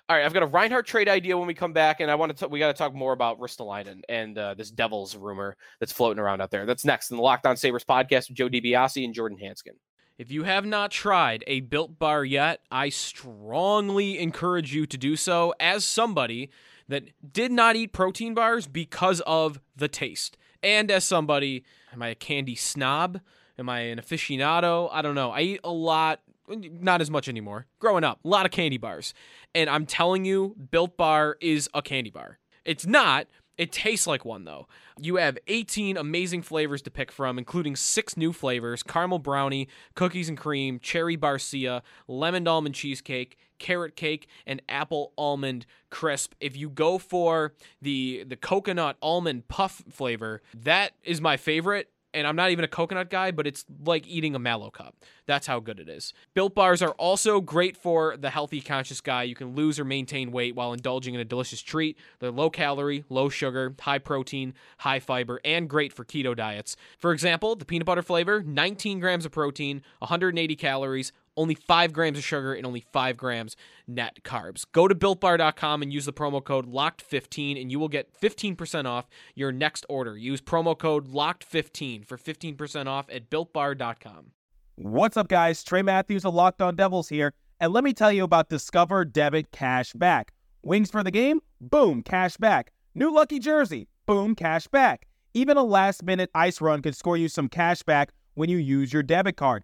All 0.09 0.17
right, 0.17 0.25
I've 0.25 0.33
got 0.33 0.43
a 0.43 0.47
Reinhart 0.47 0.85
trade 0.85 1.07
idea 1.07 1.37
when 1.37 1.47
we 1.47 1.53
come 1.53 1.71
back, 1.71 2.01
and 2.01 2.11
I 2.11 2.15
want 2.15 2.35
to 2.35 2.47
we 2.47 2.59
got 2.59 2.67
to 2.67 2.73
talk 2.73 2.93
more 2.93 3.13
about 3.13 3.39
Ristolainen 3.39 4.01
and 4.09 4.37
uh, 4.37 4.53
this 4.55 4.69
Devils 4.69 5.15
rumor 5.15 5.55
that's 5.79 5.91
floating 5.93 6.19
around 6.19 6.41
out 6.41 6.51
there. 6.51 6.65
That's 6.65 6.83
next 6.83 7.11
in 7.11 7.17
the 7.17 7.23
Locked 7.23 7.45
On 7.45 7.55
Sabres 7.55 7.85
podcast 7.85 8.27
with 8.27 8.37
Joe 8.37 8.49
DiBiase 8.49 9.05
and 9.05 9.13
Jordan 9.13 9.37
Hansgen. 9.41 9.77
If 10.17 10.29
you 10.29 10.43
have 10.43 10.65
not 10.65 10.91
tried 10.91 11.43
a 11.47 11.61
built 11.61 11.97
bar 11.97 12.25
yet, 12.25 12.61
I 12.69 12.89
strongly 12.89 14.19
encourage 14.19 14.73
you 14.73 14.85
to 14.85 14.97
do 14.97 15.15
so 15.15 15.53
as 15.59 15.85
somebody 15.85 16.51
that 16.87 17.05
did 17.33 17.51
not 17.51 17.75
eat 17.75 17.93
protein 17.93 18.33
bars 18.33 18.67
because 18.67 19.21
of 19.21 19.59
the 19.75 19.87
taste. 19.87 20.37
And 20.61 20.91
as 20.91 21.05
somebody, 21.05 21.63
am 21.91 22.03
I 22.03 22.09
a 22.09 22.15
candy 22.15 22.55
snob? 22.55 23.21
Am 23.57 23.69
I 23.69 23.79
an 23.79 23.99
aficionado? 23.99 24.89
I 24.91 25.01
don't 25.01 25.15
know. 25.15 25.31
I 25.31 25.41
eat 25.41 25.61
a 25.63 25.71
lot, 25.71 26.19
not 26.55 27.01
as 27.01 27.09
much 27.09 27.27
anymore. 27.27 27.67
Growing 27.79 28.03
up, 28.03 28.19
a 28.23 28.27
lot 28.27 28.45
of 28.45 28.51
candy 28.51 28.77
bars. 28.77 29.13
And 29.53 29.69
I'm 29.69 29.85
telling 29.85 30.25
you, 30.25 30.55
Built 30.71 30.97
Bar 30.97 31.37
is 31.41 31.69
a 31.73 31.81
candy 31.81 32.09
bar. 32.09 32.39
It's 32.63 32.85
not, 32.85 33.27
it 33.57 33.71
tastes 33.71 34.07
like 34.07 34.25
one 34.25 34.43
though. 34.43 34.67
You 34.99 35.17
have 35.17 35.37
18 35.47 35.95
amazing 35.95 36.41
flavors 36.41 36.81
to 36.81 36.91
pick 36.91 37.11
from, 37.11 37.37
including 37.37 37.75
six 37.75 38.17
new 38.17 38.33
flavors 38.33 38.81
caramel 38.81 39.19
brownie, 39.19 39.67
cookies 39.93 40.29
and 40.29 40.37
cream, 40.37 40.79
cherry 40.79 41.15
barcia, 41.15 41.81
lemon 42.07 42.47
almond 42.47 42.73
cheesecake, 42.73 43.37
carrot 43.59 43.95
cake, 43.95 44.27
and 44.47 44.63
apple 44.67 45.13
almond 45.15 45.67
crisp. 45.91 46.33
If 46.39 46.57
you 46.57 46.69
go 46.69 46.97
for 46.97 47.53
the 47.81 48.23
the 48.27 48.35
coconut 48.35 48.97
almond 49.01 49.47
puff 49.47 49.83
flavor, 49.91 50.41
that 50.55 50.93
is 51.03 51.21
my 51.21 51.37
favorite 51.37 51.90
and 52.13 52.27
I'm 52.27 52.35
not 52.35 52.51
even 52.51 52.65
a 52.65 52.67
coconut 52.67 53.09
guy, 53.09 53.31
but 53.31 53.47
it's 53.47 53.65
like 53.85 54.07
eating 54.07 54.35
a 54.35 54.39
mallow 54.39 54.69
cup. 54.69 54.95
That's 55.25 55.47
how 55.47 55.59
good 55.59 55.79
it 55.79 55.87
is. 55.87 56.13
Built 56.33 56.53
bars 56.55 56.81
are 56.81 56.91
also 56.91 57.41
great 57.41 57.77
for 57.77 58.17
the 58.17 58.29
healthy 58.29 58.59
conscious 58.59 59.01
guy. 59.01 59.23
You 59.23 59.35
can 59.35 59.55
lose 59.55 59.79
or 59.79 59.85
maintain 59.85 60.31
weight 60.31 60.55
while 60.55 60.73
indulging 60.73 61.13
in 61.13 61.21
a 61.21 61.25
delicious 61.25 61.61
treat. 61.61 61.97
They're 62.19 62.31
low 62.31 62.49
calorie, 62.49 63.05
low 63.09 63.29
sugar, 63.29 63.75
high 63.79 63.99
protein, 63.99 64.53
high 64.79 64.99
fiber, 64.99 65.39
and 65.45 65.69
great 65.69 65.93
for 65.93 66.03
keto 66.03 66.35
diets. 66.35 66.75
For 66.97 67.13
example, 67.13 67.55
the 67.55 67.65
peanut 67.65 67.85
butter 67.85 68.01
flavor, 68.01 68.43
19 68.43 68.99
grams 68.99 69.25
of 69.25 69.31
protein, 69.31 69.81
180 69.99 70.55
calories, 70.55 71.13
only 71.37 71.55
5 71.55 71.93
grams 71.93 72.17
of 72.17 72.23
sugar 72.23 72.53
and 72.53 72.65
only 72.65 72.83
5 72.91 73.17
grams 73.17 73.55
net 73.87 74.19
carbs. 74.23 74.65
Go 74.71 74.87
to 74.87 74.95
builtbar.com 74.95 75.81
and 75.81 75.93
use 75.93 76.05
the 76.05 76.13
promo 76.13 76.43
code 76.43 76.71
LOCKED15 76.71 77.61
and 77.61 77.71
you 77.71 77.79
will 77.79 77.87
get 77.87 78.13
15% 78.19 78.85
off 78.85 79.07
your 79.35 79.51
next 79.51 79.85
order. 79.89 80.17
Use 80.17 80.41
promo 80.41 80.77
code 80.77 81.07
LOCKED15 81.07 82.05
for 82.05 82.17
15% 82.17 82.87
off 82.87 83.07
at 83.09 83.29
builtbar.com. 83.29 84.31
What's 84.75 85.17
up, 85.17 85.27
guys? 85.27 85.63
Trey 85.63 85.81
Matthews 85.81 86.25
of 86.25 86.33
Locked 86.33 86.61
On 86.61 86.75
Devils 86.75 87.09
here, 87.09 87.33
and 87.59 87.71
let 87.71 87.83
me 87.83 87.93
tell 87.93 88.11
you 88.11 88.23
about 88.23 88.49
Discover 88.49 89.05
Debit 89.05 89.51
Cash 89.51 89.93
Back. 89.93 90.33
Wings 90.63 90.89
for 90.89 91.03
the 91.03 91.11
game? 91.11 91.41
Boom, 91.59 92.01
cash 92.03 92.37
back. 92.37 92.71
New 92.93 93.13
lucky 93.13 93.39
jersey? 93.39 93.87
Boom, 94.05 94.35
cash 94.35 94.67
back. 94.67 95.07
Even 95.33 95.57
a 95.57 95.63
last 95.63 96.03
minute 96.03 96.29
ice 96.35 96.61
run 96.61 96.81
could 96.81 96.95
score 96.95 97.17
you 97.17 97.29
some 97.29 97.47
cash 97.47 97.83
back 97.83 98.11
when 98.33 98.49
you 98.49 98.57
use 98.57 98.91
your 98.93 99.03
debit 99.03 99.37
card. 99.37 99.63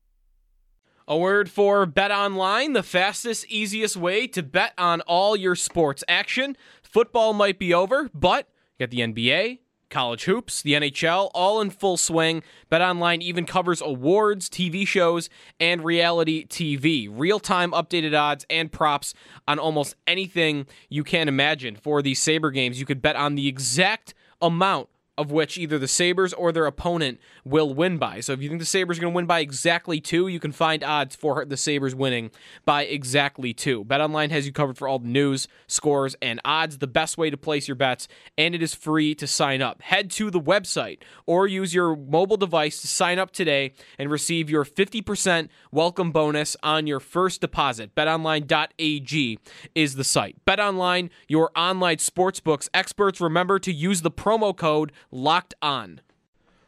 A 1.07 1.17
word 1.17 1.49
for 1.49 1.85
Bet 1.85 2.11
Online, 2.11 2.73
the 2.73 2.83
fastest, 2.83 3.47
easiest 3.47 3.97
way 3.97 4.27
to 4.27 4.43
bet 4.43 4.73
on 4.77 5.01
all 5.01 5.35
your 5.35 5.55
sports 5.55 6.03
action. 6.07 6.55
Football 6.83 7.33
might 7.33 7.57
be 7.57 7.73
over, 7.73 8.09
but 8.13 8.47
you 8.77 8.85
got 8.85 8.91
the 8.91 8.99
NBA, 8.99 9.59
college 9.89 10.25
hoops, 10.25 10.61
the 10.61 10.73
NHL, 10.73 11.31
all 11.33 11.59
in 11.59 11.71
full 11.71 11.97
swing. 11.97 12.43
Bet 12.69 12.81
Online 12.81 13.21
even 13.21 13.45
covers 13.45 13.81
awards, 13.81 14.47
TV 14.47 14.87
shows, 14.87 15.27
and 15.59 15.83
reality 15.83 16.45
TV. 16.45 17.09
Real 17.11 17.39
time 17.39 17.71
updated 17.71 18.17
odds 18.17 18.45
and 18.49 18.71
props 18.71 19.15
on 19.47 19.57
almost 19.57 19.95
anything 20.05 20.67
you 20.87 21.03
can 21.03 21.27
imagine. 21.27 21.75
For 21.75 22.03
these 22.03 22.21
Sabre 22.21 22.51
games, 22.51 22.79
you 22.79 22.85
could 22.85 23.01
bet 23.01 23.15
on 23.15 23.35
the 23.35 23.47
exact 23.47 24.13
amount 24.39 24.89
of 25.17 25.31
which 25.31 25.57
either 25.57 25.77
the 25.77 25.87
Sabres 25.87 26.33
or 26.33 26.51
their 26.51 26.65
opponent 26.65 27.19
will 27.43 27.73
win 27.73 27.97
by. 27.97 28.21
So 28.21 28.33
if 28.33 28.41
you 28.41 28.47
think 28.47 28.61
the 28.61 28.65
Sabres 28.65 28.97
are 28.97 29.01
going 29.01 29.13
to 29.13 29.15
win 29.15 29.25
by 29.25 29.41
exactly 29.41 29.99
two, 29.99 30.27
you 30.27 30.39
can 30.39 30.51
find 30.51 30.83
odds 30.83 31.15
for 31.15 31.45
the 31.45 31.57
Sabres 31.57 31.93
winning 31.93 32.31
by 32.65 32.83
exactly 32.83 33.53
two. 33.53 33.83
BetOnline 33.83 34.31
has 34.31 34.45
you 34.45 34.53
covered 34.53 34.77
for 34.77 34.87
all 34.87 34.99
the 34.99 35.07
news, 35.07 35.47
scores, 35.67 36.15
and 36.21 36.39
odds, 36.45 36.77
the 36.77 36.87
best 36.87 37.17
way 37.17 37.29
to 37.29 37.37
place 37.37 37.67
your 37.67 37.75
bets, 37.75 38.07
and 38.37 38.55
it 38.55 38.63
is 38.63 38.73
free 38.73 39.13
to 39.15 39.27
sign 39.27 39.61
up. 39.61 39.81
Head 39.81 40.09
to 40.11 40.31
the 40.31 40.39
website 40.39 40.99
or 41.25 41.45
use 41.45 41.73
your 41.73 41.95
mobile 41.95 42.37
device 42.37 42.81
to 42.81 42.87
sign 42.87 43.19
up 43.19 43.31
today 43.31 43.73
and 43.99 44.09
receive 44.09 44.49
your 44.49 44.63
50% 44.63 45.49
welcome 45.71 46.11
bonus 46.11 46.55
on 46.63 46.87
your 46.87 47.01
first 47.01 47.41
deposit. 47.41 47.93
BetOnline.ag 47.95 49.39
is 49.75 49.95
the 49.95 50.03
site. 50.03 50.37
BetOnline, 50.45 51.09
your 51.27 51.51
online 51.55 51.97
sportsbooks 51.97 52.69
experts, 52.73 53.19
remember 53.19 53.59
to 53.59 53.73
use 53.73 54.01
the 54.01 54.11
promo 54.11 54.55
code 54.55 54.91
locked 55.11 55.53
on. 55.61 56.01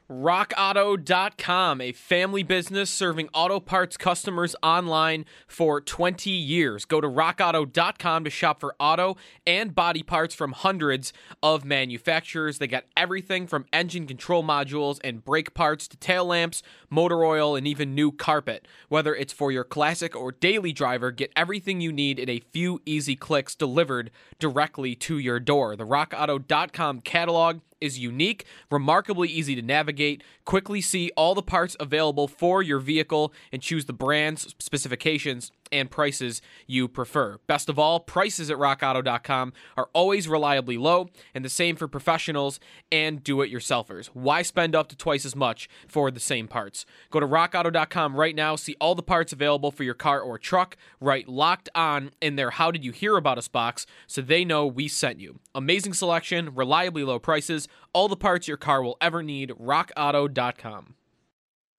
RockAuto.com, 0.10 1.82
a 1.82 1.92
family 1.94 2.44
business 2.44 2.90
serving 2.90 3.30
auto 3.34 3.60
parts 3.60 3.96
customers 3.96 4.56
online 4.62 5.26
for 5.48 5.80
20 5.80 6.30
years. 6.30 6.86
Go 6.86 7.00
to 7.00 7.08
RockAuto.com 7.08 8.24
to 8.26 8.30
shop 8.30 8.60
for 8.60 8.76
auto 8.80 9.16
and 9.48 9.74
body 9.74 10.04
parts 10.04 10.36
from 10.36 10.52
hundreds 10.52 11.14
of 11.42 11.64
manufacturers. 11.64 12.58
They 12.58 12.68
got 12.68 12.84
everything 12.98 13.48
from 13.48 13.66
engine 13.72 14.06
control 14.06 14.44
modules 14.44 15.00
and 15.04 15.24
brake 15.24 15.54
parts 15.54 15.88
to 15.88 15.98
tail 15.98 16.26
lamps, 16.26 16.62
motor 16.90 17.24
oil, 17.24 17.56
and 17.56 17.66
even 17.66 17.96
new 17.96 18.12
carpet. 18.12 18.68
Whether 18.90 19.16
it's 19.16 19.34
for 19.34 19.52
your 19.52 19.64
classic 19.64 20.16
or 20.16 20.34
daily 20.34 20.74
driver, 20.74 21.12
get 21.12 21.32
everything 21.36 21.80
you 21.82 21.94
need 21.94 22.20
in 22.20 22.30
a 22.30 22.44
few 22.52 22.82
easy 22.86 23.16
clicks 23.16 23.56
delivered 23.56 24.12
directly 24.38 24.96
to 24.96 25.18
your 25.18 25.40
door. 25.40 25.76
The 25.76 25.88
RockAuto.com 25.88 27.02
catalog 27.02 27.62
is 27.84 28.00
unique, 28.00 28.46
remarkably 28.72 29.28
easy 29.30 29.56
to 29.56 29.62
navigate. 29.62 30.24
Quickly 30.46 30.82
see 30.82 31.12
all 31.16 31.36
the 31.36 31.44
parts 31.44 31.76
available 31.80 32.28
for 32.28 32.64
your 32.64 32.80
vehicle 32.80 33.34
and 33.52 33.62
choose 33.62 33.86
the 33.86 33.94
brands, 33.94 34.56
specifications, 34.58 35.52
and 35.74 35.92
prices 35.92 36.42
you 36.68 36.88
prefer. 36.88 37.40
Best 37.48 37.68
of 37.68 37.80
all, 37.80 38.00
prices 38.00 38.50
at 38.50 38.58
rockauto.com 38.58 39.52
are 39.76 39.90
always 39.92 40.28
reliably 40.28 40.78
low, 40.78 41.10
and 41.34 41.44
the 41.44 41.50
same 41.50 41.76
for 41.76 41.88
professionals 41.88 42.60
and 42.92 43.24
do 43.24 43.42
it 43.42 43.52
yourselfers. 43.52 44.08
Why 44.08 44.44
spend 44.44 44.76
up 44.76 44.88
to 44.90 44.96
twice 44.96 45.26
as 45.26 45.36
much 45.36 45.68
for 45.88 46.12
the 46.12 46.20
same 46.20 46.48
parts? 46.48 46.86
Go 47.10 47.20
to 47.20 47.28
rockauto.com 47.28 48.16
right 48.16 48.36
now, 48.36 48.56
see 48.56 48.76
all 48.80 48.96
the 48.96 49.04
parts 49.04 49.34
available 49.34 49.72
for 49.72 49.84
your 49.84 49.94
car 49.96 50.22
or 50.22 50.38
truck, 50.38 50.78
write 51.02 51.28
locked 51.28 51.70
on 51.74 52.12
in 52.22 52.36
their 52.36 52.52
How 52.52 52.72
Did 52.72 52.86
You 52.86 52.92
Hear 52.92 53.18
About 53.18 53.40
Us 53.40 53.48
box 53.48 53.86
so 54.06 54.22
they 54.22 54.46
know 54.46 54.68
we 54.68 54.88
sent 54.88 55.20
you. 55.20 55.40
Amazing 55.56 55.94
selection, 55.94 56.54
reliably 56.54 57.04
low 57.04 57.20
prices, 57.20 57.68
all 57.94 58.08
the 58.08 58.16
parts 58.16 58.48
your 58.48 58.58
car 58.58 58.84
will 58.84 58.98
ever 59.02 59.24
need. 59.24 59.50
RockAuto.com. 59.50 60.96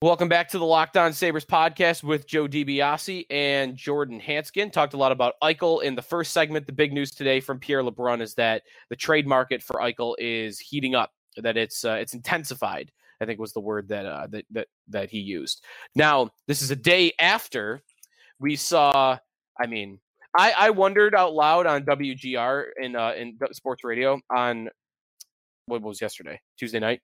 Welcome 0.04 0.28
back 0.28 0.50
to 0.50 0.58
the 0.58 0.66
Locked 0.66 0.98
On 0.98 1.14
Sabres 1.14 1.46
podcast 1.46 2.02
with 2.02 2.26
Joe 2.26 2.46
DiBiase 2.46 3.24
and 3.30 3.74
Jordan 3.74 4.20
Hansgen. 4.20 4.70
Talked 4.70 4.92
a 4.92 4.98
lot 4.98 5.12
about 5.12 5.32
Eichel 5.42 5.82
in 5.82 5.94
the 5.94 6.02
first 6.02 6.34
segment. 6.34 6.66
The 6.66 6.74
big 6.74 6.92
news 6.92 7.10
today 7.10 7.40
from 7.40 7.58
Pierre 7.58 7.82
LeBrun 7.82 8.20
is 8.20 8.34
that 8.34 8.64
the 8.90 8.96
trade 8.96 9.26
market 9.26 9.62
for 9.62 9.76
Eichel 9.80 10.14
is 10.18 10.60
heating 10.60 10.94
up, 10.94 11.10
that 11.38 11.56
it's 11.56 11.86
uh, 11.86 11.92
it's 11.94 12.12
intensified. 12.12 12.92
I 13.18 13.24
think 13.24 13.40
was 13.40 13.54
the 13.54 13.60
word 13.60 13.88
that 13.88 14.04
uh, 14.04 14.26
that 14.26 14.44
that 14.50 14.68
that 14.88 15.08
he 15.08 15.20
used. 15.20 15.64
Now, 15.94 16.28
this 16.48 16.60
is 16.60 16.70
a 16.70 16.76
day 16.76 17.14
after 17.18 17.80
we 18.38 18.56
saw. 18.56 19.16
I 19.58 19.66
mean, 19.66 20.00
I, 20.36 20.52
I 20.54 20.68
wondered 20.68 21.14
out 21.14 21.32
loud 21.32 21.64
on 21.64 21.82
WGR 21.84 22.64
in 22.78 22.94
uh, 22.94 23.12
in 23.16 23.38
sports 23.52 23.82
radio 23.82 24.20
on 24.28 24.68
what 25.64 25.80
was 25.80 26.02
yesterday, 26.02 26.42
Tuesday 26.58 26.78
night. 26.78 27.00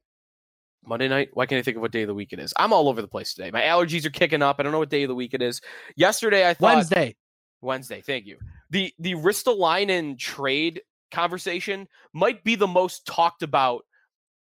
Monday 0.85 1.09
night? 1.09 1.31
Why 1.35 1.47
can't 1.47 1.59
I 1.59 1.63
think 1.63 1.77
of 1.77 1.83
what 1.83 1.93
day 1.93 2.03
of 2.03 2.09
the 2.09 2.15
week 2.15 2.33
it 2.33 2.39
is? 2.39 2.55
I'm 2.59 2.73
all 2.73 2.89
over 2.89 3.03
the 3.03 3.09
place 3.09 3.35
today. 3.35 3.51
My 3.51 3.63
allergies 3.63 4.05
are 4.05 4.11
kicking 4.11 4.43
up. 4.43 4.57
I 4.59 4.63
don't 4.63 4.73
know 4.73 4.79
what 4.79 4.91
day 4.91 5.03
of 5.03 5.09
the 5.09 5.15
week 5.15 5.35
it 5.35 5.43
is. 5.43 5.61
Yesterday 5.97 6.49
I 6.49 6.55
thought 6.55 6.75
Wednesday. 6.75 7.17
Wednesday, 7.61 8.01
thank 8.01 8.27
you. 8.27 8.39
The 8.71 8.93
the 8.99 9.15
Ristolainen 9.15 10.19
trade 10.19 10.83
conversation 11.11 11.89
might 12.13 12.43
be 12.45 12.55
the 12.55 12.67
most 12.67 13.07
talked 13.07 13.43
about 13.43 13.85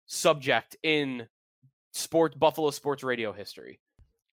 subject 0.06 0.78
in 0.84 1.28
sport 1.94 2.40
Buffalo 2.40 2.72
sports 2.72 3.04
radio 3.04 3.32
history. 3.32 3.80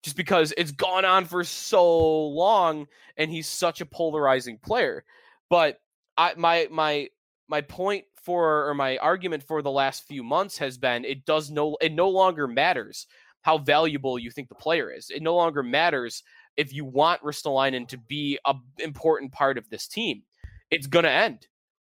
Just 0.03 0.17
because 0.17 0.55
it's 0.57 0.71
gone 0.71 1.05
on 1.05 1.27
for 1.27 1.45
so 1.45 2.29
long 2.29 2.87
and 3.17 3.31
he's 3.31 3.47
such 3.47 3.81
a 3.81 3.87
polarizing 3.87 4.59
player. 4.59 5.05
But 5.51 5.79
I 6.17 6.35
my 6.37 6.69
my 6.71 7.09
my 7.49 7.61
point 7.61 8.05
for 8.23 8.69
or 8.69 8.75
my 8.75 8.97
argument 8.99 9.43
for 9.43 9.63
the 9.63 9.71
last 9.71 10.07
few 10.07 10.23
months 10.23 10.59
has 10.59 10.77
been 10.77 11.05
it 11.05 11.25
does 11.25 11.51
no 11.51 11.77
it 11.81 11.93
no 11.93 12.09
longer 12.09 12.47
matters 12.47 13.07
how 13.43 13.59
valuable 13.59 14.19
you 14.19 14.31
think 14.31 14.49
the 14.49 14.55
player 14.55 14.91
is. 14.91 15.11
It 15.11 15.23
no 15.23 15.35
longer 15.35 15.63
matters 15.63 16.23
if 16.57 16.75
you 16.75 16.85
want 16.85 17.23
Ristolainen 17.23 17.89
to 17.89 17.97
be 17.97 18.39
a 18.45 18.55
important 18.79 19.33
part 19.33 19.57
of 19.57 19.69
this 19.71 19.87
team. 19.87 20.23
It's 20.71 20.87
going 20.87 21.05
to 21.05 21.11
end. 21.11 21.47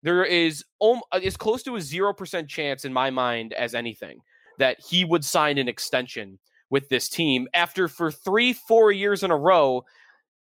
There 0.03 0.25
is 0.25 0.65
as 1.13 1.37
close 1.37 1.63
to 1.65 1.77
a 1.77 1.81
0% 1.81 2.49
chance 2.49 2.85
in 2.85 2.93
my 2.93 3.11
mind 3.11 3.53
as 3.53 3.75
anything 3.75 4.21
that 4.59 4.81
he 4.81 5.05
would 5.05 5.25
sign 5.25 5.59
an 5.59 5.69
extension 5.69 6.39
with 6.71 6.89
this 6.89 7.09
team 7.09 7.49
after 7.55 7.89
for 7.89 8.11
three, 8.11 8.53
four 8.53 8.93
years 8.93 9.23
in 9.23 9.31
a 9.31 9.37
row, 9.37 9.85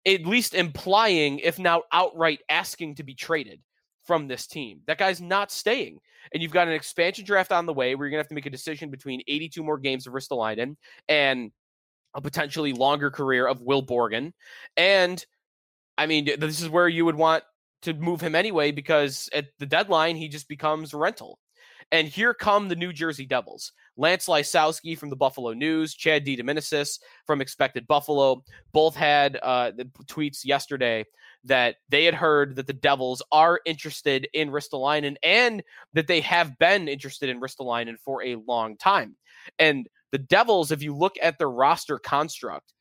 at 0.06 0.26
least 0.26 0.54
implying, 0.54 1.38
if 1.40 1.58
not 1.58 1.82
outright 1.92 2.40
asking 2.48 2.94
to 2.96 3.02
be 3.02 3.14
traded 3.14 3.60
from 4.04 4.28
this 4.28 4.46
team. 4.46 4.80
That 4.86 4.98
guy's 4.98 5.20
not 5.20 5.50
staying. 5.50 5.98
And 6.32 6.42
you've 6.42 6.52
got 6.52 6.68
an 6.68 6.74
expansion 6.74 7.24
draft 7.24 7.52
on 7.52 7.66
the 7.66 7.72
way 7.72 7.94
where 7.94 8.06
you're 8.06 8.10
going 8.10 8.18
to 8.18 8.24
have 8.24 8.28
to 8.28 8.34
make 8.34 8.46
a 8.46 8.50
decision 8.50 8.90
between 8.90 9.22
82 9.26 9.62
more 9.62 9.78
games 9.78 10.06
of 10.06 10.12
Ristolainen 10.12 10.76
and 11.08 11.50
a 12.14 12.20
potentially 12.20 12.72
longer 12.72 13.10
career 13.10 13.46
of 13.46 13.62
Will 13.62 13.84
Borgen. 13.84 14.32
And 14.76 15.24
I 15.98 16.06
mean, 16.06 16.28
this 16.38 16.60
is 16.60 16.68
where 16.68 16.88
you 16.88 17.04
would 17.04 17.16
want 17.16 17.44
to 17.82 17.94
move 17.94 18.20
him 18.20 18.34
anyway 18.34 18.70
because 18.70 19.28
at 19.32 19.46
the 19.58 19.66
deadline, 19.66 20.16
he 20.16 20.28
just 20.28 20.48
becomes 20.48 20.94
rental. 20.94 21.38
And 21.90 22.08
here 22.08 22.32
come 22.32 22.68
the 22.68 22.76
New 22.76 22.92
Jersey 22.92 23.26
Devils. 23.26 23.72
Lance 23.96 24.26
Lysowski 24.26 24.96
from 24.96 25.10
the 25.10 25.16
Buffalo 25.16 25.52
News, 25.52 25.94
Chad 25.94 26.24
DiDomenicis 26.24 26.98
from 27.26 27.42
Expected 27.42 27.86
Buffalo, 27.86 28.42
both 28.72 28.96
had 28.96 29.38
uh, 29.42 29.72
tweets 30.06 30.44
yesterday 30.44 31.04
that 31.44 31.76
they 31.88 32.04
had 32.04 32.14
heard 32.14 32.56
that 32.56 32.66
the 32.66 32.72
Devils 32.72 33.22
are 33.32 33.60
interested 33.66 34.28
in 34.32 34.50
Ristolainen 34.50 35.16
and 35.22 35.62
that 35.92 36.06
they 36.06 36.20
have 36.20 36.58
been 36.58 36.88
interested 36.88 37.28
in 37.28 37.40
Ristolainen 37.40 37.96
for 38.04 38.22
a 38.22 38.36
long 38.46 38.76
time. 38.76 39.16
And 39.58 39.88
the 40.12 40.18
Devils, 40.18 40.70
if 40.70 40.82
you 40.82 40.94
look 40.94 41.16
at 41.20 41.38
their 41.38 41.50
roster 41.50 41.98
construct, 41.98 42.72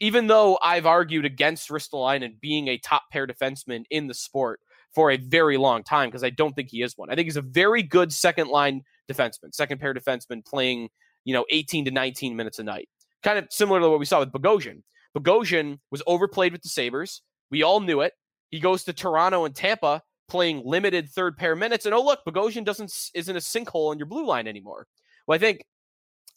even 0.00 0.26
though 0.26 0.58
I've 0.62 0.86
argued 0.86 1.24
against 1.24 1.68
Ristolainen 1.68 2.40
being 2.40 2.68
a 2.68 2.78
top 2.78 3.04
pair 3.12 3.26
defenseman 3.26 3.84
in 3.90 4.06
the 4.06 4.14
sport 4.14 4.60
for 4.94 5.10
a 5.10 5.16
very 5.16 5.56
long 5.56 5.84
time 5.84 6.08
because 6.08 6.24
I 6.24 6.30
don't 6.30 6.54
think 6.54 6.70
he 6.70 6.82
is 6.82 6.96
one. 6.96 7.10
I 7.10 7.14
think 7.14 7.26
he's 7.26 7.36
a 7.36 7.42
very 7.42 7.82
good 7.82 8.12
second 8.12 8.48
line 8.48 8.82
defenseman, 9.10 9.54
second 9.54 9.78
pair 9.78 9.94
defenseman 9.94 10.44
playing, 10.44 10.88
you 11.24 11.34
know, 11.34 11.44
18 11.50 11.84
to 11.84 11.90
19 11.90 12.34
minutes 12.34 12.58
a 12.58 12.64
night. 12.64 12.88
Kind 13.22 13.38
of 13.38 13.46
similar 13.50 13.80
to 13.80 13.88
what 13.88 13.98
we 14.00 14.06
saw 14.06 14.20
with 14.20 14.32
Bogosian. 14.32 14.82
Bogosian 15.16 15.78
was 15.90 16.02
overplayed 16.06 16.52
with 16.52 16.62
the 16.62 16.68
Sabres. 16.68 17.22
We 17.50 17.62
all 17.62 17.80
knew 17.80 18.00
it. 18.00 18.12
He 18.50 18.60
goes 18.60 18.84
to 18.84 18.92
Toronto 18.92 19.44
and 19.44 19.54
Tampa 19.54 20.02
playing 20.28 20.62
limited 20.64 21.10
third 21.10 21.36
pair 21.36 21.56
minutes. 21.56 21.86
And 21.86 21.94
oh, 21.94 22.02
look, 22.02 22.20
Bogosian 22.26 22.64
doesn't 22.64 23.10
isn't 23.14 23.36
a 23.36 23.40
sinkhole 23.40 23.92
in 23.92 23.98
your 23.98 24.06
blue 24.06 24.26
line 24.26 24.46
anymore. 24.46 24.86
Well, 25.26 25.36
I 25.36 25.38
think 25.38 25.64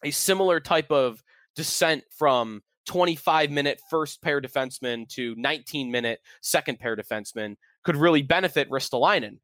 a 0.04 0.12
similar 0.12 0.60
type 0.60 0.92
of 0.92 1.24
descent 1.56 2.04
from 2.18 2.62
25 2.86 3.52
minute 3.52 3.80
first 3.90 4.22
pair 4.22 4.42
defenseman 4.42 5.08
to 5.10 5.36
19 5.38 5.92
minute 5.92 6.20
second 6.42 6.80
pair 6.80 6.96
defenseman 6.96 7.56
could 7.84 7.96
really 7.96 8.22
benefit 8.22 8.70
Ristolainen. 8.70 9.38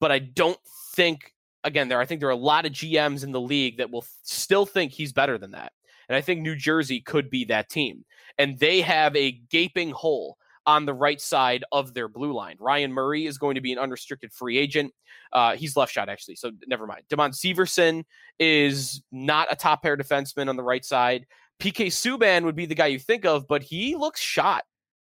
But 0.00 0.12
I 0.12 0.20
don't 0.20 0.58
think, 0.94 1.34
again, 1.64 1.88
there 1.88 2.00
I 2.00 2.06
think 2.06 2.20
there 2.20 2.28
are 2.28 2.32
a 2.32 2.36
lot 2.36 2.66
of 2.66 2.72
GMs 2.72 3.24
in 3.24 3.32
the 3.32 3.40
league 3.40 3.78
that 3.78 3.90
will 3.90 4.04
still 4.22 4.64
think 4.64 4.92
he's 4.92 5.12
better 5.12 5.38
than 5.38 5.50
that. 5.52 5.72
And 6.08 6.16
I 6.16 6.20
think 6.20 6.40
New 6.40 6.56
Jersey 6.56 7.00
could 7.00 7.28
be 7.28 7.44
that 7.46 7.68
team. 7.68 8.04
And 8.38 8.58
they 8.58 8.80
have 8.80 9.14
a 9.14 9.32
gaping 9.50 9.90
hole 9.90 10.38
on 10.68 10.84
the 10.84 10.92
right 10.92 11.18
side 11.18 11.64
of 11.72 11.94
their 11.94 12.08
blue 12.08 12.34
line. 12.34 12.54
Ryan 12.60 12.92
Murray 12.92 13.24
is 13.24 13.38
going 13.38 13.54
to 13.54 13.60
be 13.62 13.72
an 13.72 13.78
unrestricted 13.78 14.34
free 14.34 14.58
agent. 14.58 14.92
Uh, 15.32 15.56
he's 15.56 15.78
left 15.78 15.90
shot, 15.90 16.10
actually, 16.10 16.36
so 16.36 16.52
never 16.66 16.86
mind. 16.86 17.04
Damon 17.08 17.30
Severson 17.30 18.04
is 18.38 19.00
not 19.10 19.48
a 19.50 19.56
top 19.56 19.82
pair 19.82 19.96
defenseman 19.96 20.50
on 20.50 20.56
the 20.56 20.62
right 20.62 20.84
side. 20.84 21.26
PK 21.58 21.86
Subban 21.86 22.44
would 22.44 22.54
be 22.54 22.66
the 22.66 22.74
guy 22.74 22.88
you 22.88 22.98
think 22.98 23.24
of, 23.24 23.48
but 23.48 23.62
he 23.62 23.96
looks 23.96 24.20
shot. 24.20 24.64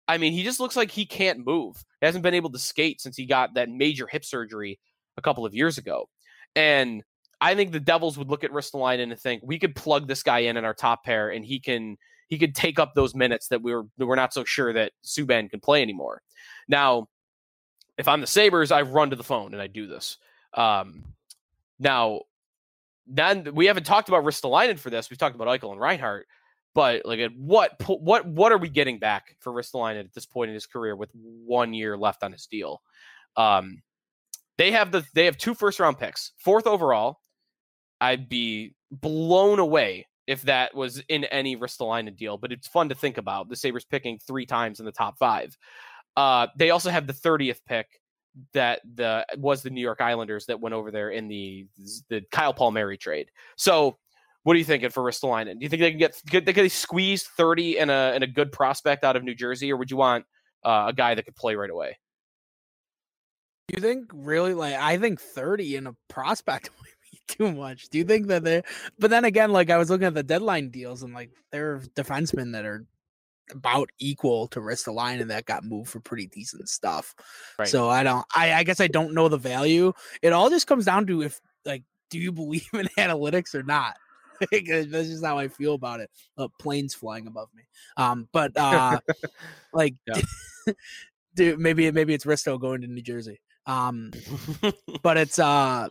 I 0.07 0.17
mean, 0.17 0.33
he 0.33 0.43
just 0.43 0.59
looks 0.59 0.75
like 0.75 0.89
he 0.89 1.05
can't 1.05 1.45
move. 1.45 1.77
He 2.01 2.07
hasn't 2.07 2.23
been 2.23 2.33
able 2.33 2.49
to 2.49 2.59
skate 2.59 2.99
since 2.99 3.15
he 3.15 3.27
got 3.27 3.53
that 3.53 3.69
major 3.69 4.07
hip 4.07 4.25
surgery 4.25 4.79
a 5.17 5.21
couple 5.21 5.45
of 5.45 5.53
years 5.53 5.77
ago. 5.77 6.09
And 6.55 7.03
I 7.39 7.53
think 7.53 7.71
the 7.71 7.79
Devils 7.79 8.17
would 8.17 8.27
look 8.27 8.43
at 8.43 8.51
Ristolainen 8.51 9.11
and 9.11 9.19
think 9.19 9.43
we 9.45 9.59
could 9.59 9.75
plug 9.75 10.07
this 10.07 10.23
guy 10.23 10.39
in 10.39 10.57
in 10.57 10.65
our 10.65 10.73
top 10.73 11.03
pair, 11.03 11.29
and 11.29 11.45
he 11.45 11.59
can 11.59 11.97
he 12.27 12.37
could 12.37 12.55
take 12.55 12.79
up 12.79 12.93
those 12.95 13.15
minutes 13.15 13.47
that 13.49 13.61
we 13.61 13.73
were 13.73 13.83
that 13.97 14.05
we're 14.05 14.15
not 14.15 14.33
so 14.33 14.43
sure 14.43 14.73
that 14.73 14.91
Subban 15.03 15.49
can 15.49 15.59
play 15.59 15.81
anymore. 15.81 16.21
Now, 16.67 17.07
if 17.97 18.07
I'm 18.07 18.21
the 18.21 18.27
Sabres, 18.27 18.71
I 18.71 18.81
run 18.81 19.09
to 19.09 19.15
the 19.15 19.23
phone 19.23 19.53
and 19.53 19.61
I 19.61 19.67
do 19.67 19.87
this. 19.87 20.17
Um, 20.53 21.03
now, 21.79 22.21
then 23.07 23.49
we 23.53 23.65
haven't 23.65 23.85
talked 23.85 24.09
about 24.09 24.23
Ristolainen 24.23 24.79
for 24.79 24.89
this. 24.89 25.09
We've 25.09 25.17
talked 25.17 25.35
about 25.35 25.47
Eichel 25.47 25.71
and 25.71 25.81
Reinhart. 25.81 26.27
But 26.73 27.05
like, 27.05 27.19
at 27.19 27.31
what 27.37 27.73
what 27.87 28.25
what 28.25 28.51
are 28.51 28.57
we 28.57 28.69
getting 28.69 28.97
back 28.97 29.35
for 29.39 29.53
Ristolainen 29.53 29.99
at 29.99 30.13
this 30.13 30.25
point 30.25 30.49
in 30.49 30.55
his 30.55 30.65
career 30.65 30.95
with 30.95 31.11
one 31.13 31.73
year 31.73 31.97
left 31.97 32.23
on 32.23 32.31
his 32.31 32.47
deal? 32.47 32.81
Um, 33.37 33.83
they 34.57 34.71
have 34.71 34.91
the 34.91 35.05
they 35.13 35.25
have 35.25 35.37
two 35.37 35.53
first 35.53 35.79
round 35.79 35.99
picks, 35.99 36.31
fourth 36.37 36.65
overall. 36.65 37.19
I'd 38.01 38.27
be 38.27 38.75
blown 38.91 39.59
away 39.59 40.07
if 40.27 40.43
that 40.43 40.73
was 40.73 41.01
in 41.09 41.25
any 41.25 41.57
Ristolainen 41.57 42.15
deal, 42.15 42.37
but 42.37 42.51
it's 42.51 42.67
fun 42.67 42.89
to 42.89 42.95
think 42.95 43.17
about. 43.17 43.49
The 43.49 43.55
Sabres 43.55 43.85
picking 43.85 44.19
three 44.19 44.45
times 44.45 44.79
in 44.79 44.85
the 44.85 44.91
top 44.91 45.17
five. 45.17 45.57
Uh, 46.15 46.47
they 46.57 46.69
also 46.69 46.89
have 46.89 47.07
the 47.07 47.13
30th 47.13 47.59
pick 47.67 47.87
that 48.53 48.81
the 48.95 49.25
was 49.37 49.61
the 49.61 49.69
New 49.69 49.81
York 49.81 50.01
Islanders 50.01 50.47
that 50.47 50.59
went 50.59 50.73
over 50.73 50.91
there 50.91 51.09
in 51.09 51.27
the 51.27 51.67
the 52.09 52.21
Kyle 52.31 52.53
Palmieri 52.53 52.97
trade. 52.97 53.29
So 53.57 53.97
what 54.43 54.55
are 54.55 54.59
you 54.59 54.65
thinking 54.65 54.89
for 54.89 55.03
Ristolainen? 55.03 55.59
Do 55.59 55.63
you 55.63 55.69
think 55.69 55.81
they 55.81 55.91
can 55.91 55.99
get 55.99 56.21
could 56.29 56.45
they 56.45 56.53
could 56.53 56.71
squeeze 56.71 57.23
thirty 57.23 57.79
and 57.79 57.91
a 57.91 58.11
and 58.13 58.23
a 58.23 58.27
good 58.27 58.51
prospect 58.51 59.03
out 59.03 59.15
of 59.15 59.23
New 59.23 59.35
Jersey, 59.35 59.71
or 59.71 59.77
would 59.77 59.91
you 59.91 59.97
want 59.97 60.25
uh, 60.63 60.85
a 60.87 60.93
guy 60.93 61.15
that 61.15 61.23
could 61.23 61.35
play 61.35 61.55
right 61.55 61.69
away? 61.69 61.97
You 63.73 63.81
think 63.81 64.09
really 64.13 64.53
like 64.53 64.75
I 64.75 64.97
think 64.97 65.21
thirty 65.21 65.75
in 65.75 65.87
a 65.87 65.95
prospect 66.09 66.69
too 67.27 67.51
much. 67.51 67.89
Do 67.89 67.97
you 67.97 68.03
think 68.03 68.27
that 68.27 68.43
they? 68.43 68.63
But 68.99 69.09
then 69.09 69.25
again, 69.25 69.51
like 69.51 69.69
I 69.69 69.77
was 69.77 69.89
looking 69.89 70.07
at 70.07 70.13
the 70.13 70.23
deadline 70.23 70.69
deals 70.69 71.03
and 71.03 71.13
like 71.13 71.31
there 71.51 71.73
are 71.73 71.79
defensemen 71.95 72.53
that 72.53 72.65
are 72.65 72.85
about 73.51 73.89
equal 73.99 74.47
to 74.47 74.59
Ristolainen 74.59 75.27
that 75.27 75.45
got 75.45 75.63
moved 75.63 75.89
for 75.89 75.99
pretty 75.99 76.27
decent 76.27 76.69
stuff. 76.69 77.13
Right. 77.59 77.67
So 77.67 77.89
I 77.89 78.03
don't. 78.03 78.25
I 78.35 78.53
I 78.53 78.63
guess 78.63 78.79
I 78.79 78.87
don't 78.87 79.13
know 79.13 79.27
the 79.27 79.37
value. 79.37 79.93
It 80.21 80.33
all 80.33 80.49
just 80.49 80.67
comes 80.67 80.85
down 80.85 81.07
to 81.07 81.21
if 81.21 81.39
like 81.65 81.83
do 82.09 82.19
you 82.19 82.31
believe 82.33 82.67
in 82.73 82.87
analytics 82.97 83.55
or 83.55 83.63
not? 83.63 83.95
That's 84.51 84.87
just 84.89 85.25
how 85.25 85.37
I 85.37 85.47
feel 85.47 85.73
about 85.73 85.99
it. 85.99 86.09
Uh, 86.37 86.47
planes 86.59 86.93
flying 86.93 87.27
above 87.27 87.49
me. 87.55 87.63
Um, 87.97 88.27
but 88.31 88.51
uh, 88.57 88.99
like, 89.73 89.95
dude, 91.35 91.59
maybe 91.59 91.89
maybe 91.91 92.13
it's 92.13 92.25
Risto 92.25 92.59
going 92.59 92.81
to 92.81 92.87
New 92.87 93.01
Jersey. 93.01 93.39
Um, 93.65 94.11
but 95.01 95.17
it's 95.17 95.39
uh, 95.39 95.87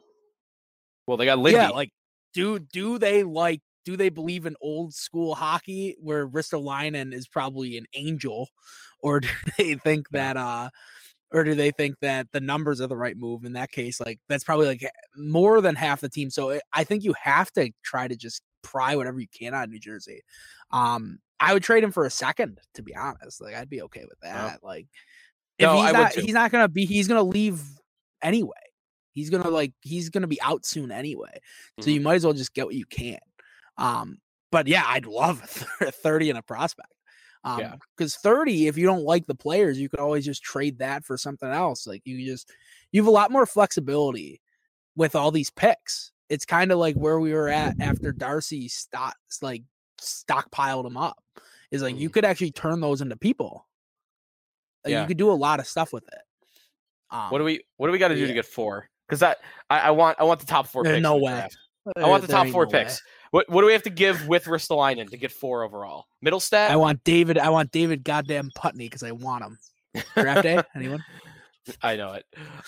well, 1.12 1.18
they 1.18 1.27
got 1.27 1.38
Lindy. 1.38 1.59
Yeah, 1.59 1.68
like, 1.68 1.90
do 2.33 2.59
do 2.59 2.98
they 2.98 3.22
like? 3.22 3.61
Do 3.85 3.98
they 3.98 4.09
believe 4.09 4.46
in 4.46 4.57
old 4.62 4.94
school 4.94 5.35
hockey 5.35 5.94
where 6.01 6.27
Ristolainen 6.27 7.12
is 7.12 7.29
probably 7.29 7.77
an 7.77 7.85
angel, 7.92 8.48
or 8.98 9.20
do 9.20 9.29
they 9.59 9.75
think 9.75 10.09
that 10.12 10.38
uh 10.38 10.70
or 11.35 11.44
do 11.44 11.55
they 11.55 11.70
think 11.70 11.96
that 12.01 12.29
the 12.33 12.40
numbers 12.40 12.81
are 12.81 12.87
the 12.87 12.96
right 12.96 13.14
move? 13.14 13.44
In 13.44 13.53
that 13.53 13.70
case 13.70 14.01
like 14.01 14.20
that's 14.27 14.42
probably 14.42 14.68
like 14.68 14.90
more 15.18 15.61
than 15.61 15.75
half 15.75 16.01
the 16.01 16.09
team. 16.09 16.31
So 16.31 16.59
i 16.72 16.83
think 16.83 17.05
you 17.05 17.14
have 17.22 17.53
to 17.53 17.70
try 17.85 18.09
to 18.09 18.16
just 18.16 18.40
pry 18.62 18.96
whatever 18.96 19.20
you 19.20 19.29
can 19.29 19.53
out 19.53 19.64
of 19.64 19.70
new 19.70 19.79
jersey. 19.79 20.22
Um 20.70 21.18
i 21.40 21.53
would 21.53 21.62
trade 21.62 21.85
him 21.85 21.92
for 21.92 22.07
a 22.07 22.11
second 22.11 22.59
to 22.75 22.83
be 22.83 22.96
honest. 22.96 23.42
Like 23.42 23.55
i'd 23.55 23.68
be 23.68 23.83
okay 23.83 24.07
with 24.09 24.20
that. 24.22 24.62
Like 24.62 24.87
if 25.59 25.66
no, 25.66 25.83
he's 25.83 25.92
not 25.92 26.14
he's 26.14 26.35
not 26.35 26.51
gonna 26.51 26.68
be 26.68 26.87
he's 26.87 27.07
gonna 27.07 27.22
leave 27.22 27.61
anyway 28.22 28.62
he's 29.12 29.31
gonna 29.31 29.48
like 29.48 29.72
he's 29.81 30.09
gonna 30.09 30.27
be 30.27 30.40
out 30.42 30.64
soon 30.64 30.90
anyway 30.90 31.40
so 31.79 31.83
mm-hmm. 31.83 31.90
you 31.90 32.01
might 32.01 32.14
as 32.14 32.25
well 32.25 32.35
just 32.35 32.55
get 32.55 32.66
what 32.66 32.75
you 32.75 32.87
can 32.87 33.18
um 33.79 34.18
but 34.51 34.66
yeah 34.66 34.85
i'd 34.88 35.07
love 35.07 35.40
a 35.81 35.90
30 35.90 36.31
and 36.31 36.38
a 36.38 36.42
prospect 36.42 36.92
um, 37.44 37.61
yeah. 37.61 37.75
Because 37.96 38.16
30, 38.16 38.68
if 38.68 38.77
you 38.77 38.87
don't 38.87 39.05
like 39.05 39.27
the 39.27 39.35
players, 39.35 39.79
you 39.79 39.88
could 39.88 40.01
always 40.01 40.25
just 40.25 40.42
trade 40.42 40.79
that 40.79 41.05
for 41.05 41.16
something 41.16 41.48
else. 41.48 41.87
Like 41.87 42.03
you 42.05 42.25
just, 42.25 42.51
you 42.92 43.03
have 43.03 43.09
a 43.09 43.12
lot 43.12 43.33
more 43.33 43.46
flexibility 43.46 44.40
with 44.96 45.16
all 45.16 45.31
these 45.31 45.51
picks. 45.51 46.12
It's 46.29 46.44
kind 46.44 46.72
of 46.72 46.79
like 46.79 46.94
where 46.94 47.18
we 47.20 47.33
were 47.33 47.48
at 47.48 47.81
after 47.81 48.12
Darcy 48.12 48.68
stock, 48.68 49.16
like 49.42 49.64
stockpiled 50.01 50.85
them 50.85 50.96
up. 50.96 51.22
Is 51.70 51.83
like 51.83 51.98
you 51.98 52.11
mm. 52.11 52.12
could 52.12 52.25
actually 52.25 52.53
turn 52.53 52.81
those 52.81 53.01
into 53.01 53.16
people. 53.16 53.66
Like, 54.85 54.92
yeah. 54.92 55.03
You 55.03 55.09
could 55.09 55.16
do 55.16 55.31
a 55.31 55.33
lot 55.33 55.59
of 55.59 55.66
stuff 55.66 55.92
with 55.92 56.05
it. 56.05 56.20
Um, 57.11 57.31
what 57.31 57.38
do 57.38 57.44
we 57.44 57.62
What 57.77 57.88
do 57.88 57.92
we 57.92 57.98
got 57.98 58.09
to 58.09 58.14
do 58.14 58.22
yeah. 58.22 58.27
to 58.29 58.35
get 58.35 58.46
four? 58.46 58.88
Because 59.12 59.20
that 59.20 59.40
I, 59.68 59.79
I, 59.81 59.90
want 59.90 60.18
I 60.18 60.25
want 60.25 60.40
the 60.40 60.46
top 60.46 60.66
four. 60.66 60.85
There's 60.85 60.94
picks 60.96 61.03
no 61.03 61.18
way. 61.18 61.46
I 61.98 62.09
want 62.09 62.22
the 62.22 62.33
top 62.33 62.48
four 62.48 62.64
no 62.64 62.70
picks. 62.70 62.94
Way. 62.94 63.11
What 63.33 63.51
what 63.51 63.61
do 63.61 63.66
we 63.66 63.75
have 63.75 63.83
to 63.83 63.90
give 63.90 64.27
with 64.27 64.46
Ristolainen 64.46 65.11
to 65.11 65.18
get 65.18 65.31
four 65.31 65.64
overall? 65.64 66.07
Mittelstadt. 66.25 66.70
I 66.70 66.77
want 66.77 67.05
David. 67.05 67.37
I 67.37 67.51
want 67.51 67.70
David 67.72 68.05
goddamn 68.05 68.51
Putney 68.55 68.87
because 68.87 69.03
I 69.03 69.11
want 69.11 69.44
him. 69.44 69.59
Draft 70.14 70.42
day. 70.44 70.62
Anyone? 70.75 71.05
I 71.83 71.96
know 71.96 72.14
it. 72.14 72.25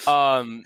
Um, 0.07 0.65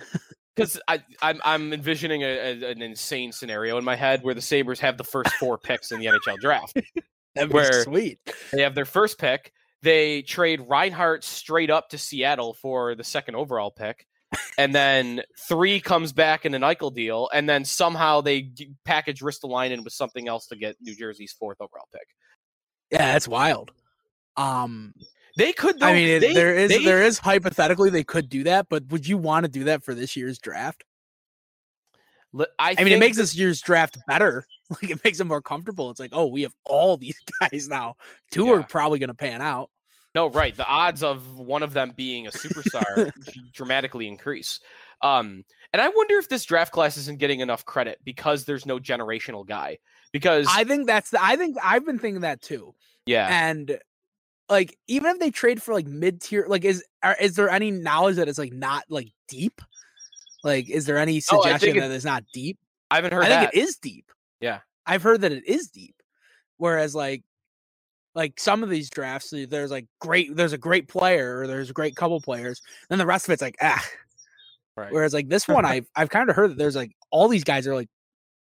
because 0.57 0.81
I 0.89 1.01
I'm 1.23 1.41
I'm 1.45 1.73
envisioning 1.73 2.23
a, 2.25 2.27
a, 2.27 2.71
an 2.73 2.83
insane 2.83 3.31
scenario 3.31 3.79
in 3.79 3.85
my 3.85 3.95
head 3.95 4.25
where 4.25 4.35
the 4.35 4.43
Sabres 4.43 4.81
have 4.81 4.99
the 4.99 5.05
first 5.05 5.31
four 5.35 5.59
picks 5.59 5.93
in 5.93 6.01
the 6.01 6.07
NHL 6.07 6.39
draft. 6.39 6.77
That'd 7.37 7.53
where 7.53 7.85
sweet. 7.85 8.19
They 8.53 8.63
have 8.63 8.75
their 8.75 8.85
first 8.85 9.17
pick. 9.17 9.53
They 9.83 10.23
trade 10.23 10.61
Reinhart 10.67 11.23
straight 11.23 11.71
up 11.71 11.91
to 11.91 11.99
Seattle 11.99 12.55
for 12.55 12.97
the 12.97 13.05
second 13.05 13.37
overall 13.37 13.71
pick. 13.71 14.09
And 14.59 14.75
then 14.75 15.23
three 15.49 15.81
comes 15.81 16.13
back 16.13 16.45
in 16.45 16.55
an 16.55 16.63
Eichel 16.63 16.95
deal, 16.95 17.29
and 17.33 17.49
then 17.49 17.65
somehow 17.65 18.21
they 18.21 18.51
package 18.85 19.21
Ristolainen 19.21 19.85
with 19.85 19.93
something 19.93 20.29
else 20.29 20.47
to 20.49 20.57
get 20.57 20.77
New 20.81 20.95
Jersey's 20.95 21.33
fourth 21.33 21.59
overall 21.61 21.89
pick. 21.93 22.07
Yeah, 22.91 23.13
that's 23.13 23.29
wild. 23.29 23.71
Um, 24.37 24.95
They 25.37 25.53
could. 25.53 25.83
I 25.83 25.93
mean, 25.93 26.21
they- 26.21 26.33
there 26.33 26.55
is 26.57 26.71
they- 26.71 26.85
there 26.85 27.03
is 27.03 27.19
hypothetically 27.19 27.91
they 27.91 28.05
could 28.05 28.29
do 28.29 28.45
that, 28.45 28.67
but 28.69 28.87
would 28.89 29.07
you 29.07 29.17
want 29.19 29.45
to 29.45 29.49
do 29.51 29.65
that 29.65 29.83
for 29.85 29.95
this 29.95 30.17
year's 30.17 30.39
draft? 30.39 30.85
I, 32.59 32.75
I 32.79 32.85
mean, 32.85 32.93
it 32.93 32.99
makes 33.01 33.17
this 33.17 33.35
year's 33.35 33.61
draft 33.61 33.99
better. 34.07 34.47
Like 34.71 34.91
it 34.91 35.03
makes 35.03 35.19
it 35.19 35.25
more 35.25 35.41
comfortable. 35.41 35.89
It's 35.91 35.99
like, 35.99 36.11
oh, 36.13 36.27
we 36.27 36.43
have 36.43 36.53
all 36.67 36.99
these 36.99 37.17
guys 37.41 37.69
now. 37.71 37.95
Two 38.31 38.45
Yeah. 38.49 38.53
are 38.57 38.63
probably 38.63 38.99
going 38.99 39.09
to 39.09 39.15
pan 39.15 39.41
out. 39.41 39.71
No, 40.15 40.29
right. 40.31 40.57
The 40.57 40.67
odds 40.67 41.03
of 41.03 41.39
one 41.39 41.63
of 41.63 41.73
them 41.73 41.93
being 41.97 42.27
a 42.27 42.31
superstar 42.31 43.13
dramatically 43.53 44.09
increase. 44.09 44.61
Um, 45.03 45.45
and 45.73 45.83
I 45.83 45.89
wonder 45.89 46.17
if 46.17 46.29
this 46.29 46.45
draft 46.45 46.73
class 46.73 46.97
isn't 46.97 47.19
getting 47.19 47.41
enough 47.41 47.65
credit 47.65 47.99
because 48.05 48.45
there's 48.45 48.67
no 48.67 48.79
generational 48.79 49.47
guy. 49.47 49.79
Because 50.13 50.47
I 50.51 50.65
think 50.65 50.87
that's 50.87 51.11
the. 51.11 51.23
I 51.23 51.37
think 51.37 51.57
I've 51.63 51.85
been 51.85 51.99
thinking 51.99 52.23
that 52.23 52.41
too. 52.41 52.75
yeah, 53.07 53.29
And 53.31 53.79
like, 54.49 54.77
even 54.89 55.11
if 55.11 55.19
they 55.19 55.31
trade 55.31 55.63
for 55.63 55.75
like 55.75 55.87
mid 55.87 56.23
tier, 56.23 56.47
like, 56.49 56.65
is 56.65 56.83
are, 57.03 57.17
is 57.21 57.37
there 57.37 57.51
any 57.51 57.71
knowledge 57.71 58.17
that 58.17 58.29
it's 58.29 58.39
like 58.39 58.53
not 58.53 58.85
like 58.89 59.13
deep? 59.29 59.61
Like, 60.43 60.71
is 60.71 60.87
there 60.87 60.97
any 60.99 61.21
suggestion 61.21 61.77
it- 61.77 61.81
that 61.81 61.91
it's 61.91 62.05
not 62.05 62.25
deep? 62.33 62.59
I 62.91 62.97
haven't 62.97 63.13
heard 63.13 63.25
I 63.25 63.41
think 63.41 63.55
it 63.55 63.59
is 63.59 63.77
deep. 63.77 64.07
Yeah. 64.41 64.61
I've 64.87 65.03
heard 65.03 65.21
that 65.21 65.33
it 65.33 65.47
is 65.47 65.69
deep. 65.69 65.95
Whereas 66.57 66.95
like 66.95 67.23
like 68.19 68.41
some 68.41 68.65
of 68.65 68.69
these 68.69 68.91
drafts, 68.91 69.33
there's 69.33 69.71
like 69.71 69.87
great 70.01 70.35
there's 70.35 70.53
a 70.53 70.59
great 70.59 70.89
player 70.89 71.39
or 71.39 71.47
there's 71.47 71.71
a 71.71 71.73
great 71.73 71.95
couple 71.95 72.21
players, 72.21 72.61
then 72.89 72.99
the 72.99 73.07
rest 73.07 73.29
of 73.29 73.33
it's 73.33 73.41
like 73.43 73.55
ah. 73.63 73.83
Right. 74.77 74.93
Whereas 74.93 75.15
like 75.15 75.29
this 75.29 75.47
one, 75.47 75.65
I've 75.65 75.87
I've 75.95 76.11
kind 76.11 76.29
of 76.29 76.35
heard 76.35 76.51
that 76.51 76.59
there's 76.59 76.75
like 76.75 76.97
all 77.13 77.29
these 77.29 77.45
guys 77.45 77.65
are 77.69 77.77
like 77.77 77.89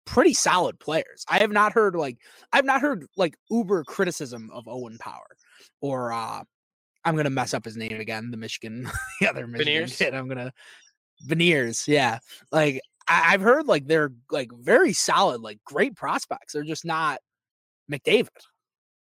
pretty 0.06 0.34
solid 0.34 0.80
players. 0.80 1.26
I 1.28 1.40
have 1.40 1.52
not 1.52 1.74
heard 1.74 1.94
like 1.94 2.18
I've 2.54 2.64
not 2.64 2.80
heard 2.80 3.06
like 3.18 3.36
uber 3.50 3.84
criticism 3.84 4.50
of 4.54 4.66
Owen 4.66 4.98
Power 4.98 5.36
or 5.82 6.14
uh 6.14 6.42
I'm 7.04 7.18
gonna 7.18 7.30
mess 7.30 7.54
up 7.54 7.66
his 7.66 7.76
name 7.76 8.00
again, 8.00 8.32
the 8.32 8.38
Michigan 8.38 8.90
the 9.20 9.30
other 9.30 9.46
Michigan 9.46 9.84
Beniers? 9.84 9.98
kid. 9.98 10.16
I'm 10.16 10.30
gonna 10.30 10.54
veneers, 11.24 11.86
yeah. 11.86 12.20
Like 12.50 12.80
I, 13.10 13.34
I've 13.34 13.42
heard 13.42 13.68
like 13.68 13.88
they're 13.88 14.14
like 14.32 14.52
very 14.58 14.94
solid, 14.94 15.42
like 15.42 15.60
great 15.66 15.98
prospects. 15.98 16.54
They're 16.54 16.64
just 16.64 16.86
not 16.86 17.20
McDavid, 17.92 18.30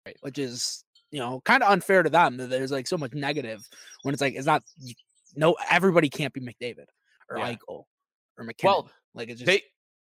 Right. 0.05 0.17
which 0.21 0.39
is 0.39 0.83
you 1.11 1.19
know 1.19 1.41
kind 1.45 1.61
of 1.63 1.71
unfair 1.71 2.01
to 2.03 2.09
them 2.09 2.37
that 2.37 2.49
there's 2.49 2.71
like 2.71 2.87
so 2.87 2.97
much 2.97 3.13
negative 3.13 3.61
when 4.03 4.13
it's 4.13 4.21
like 4.21 4.33
it's 4.33 4.47
not 4.47 4.63
no 5.35 5.55
everybody 5.69 6.09
can't 6.09 6.33
be 6.33 6.41
McDavid 6.41 6.85
or 7.29 7.37
Yeah. 7.37 7.53
Eichel 7.53 7.83
or 8.37 8.43
MacKinnon. 8.43 8.73
Well, 8.73 8.91
like 9.13 9.29
it's 9.29 9.39
just 9.41 9.45
they 9.47 9.61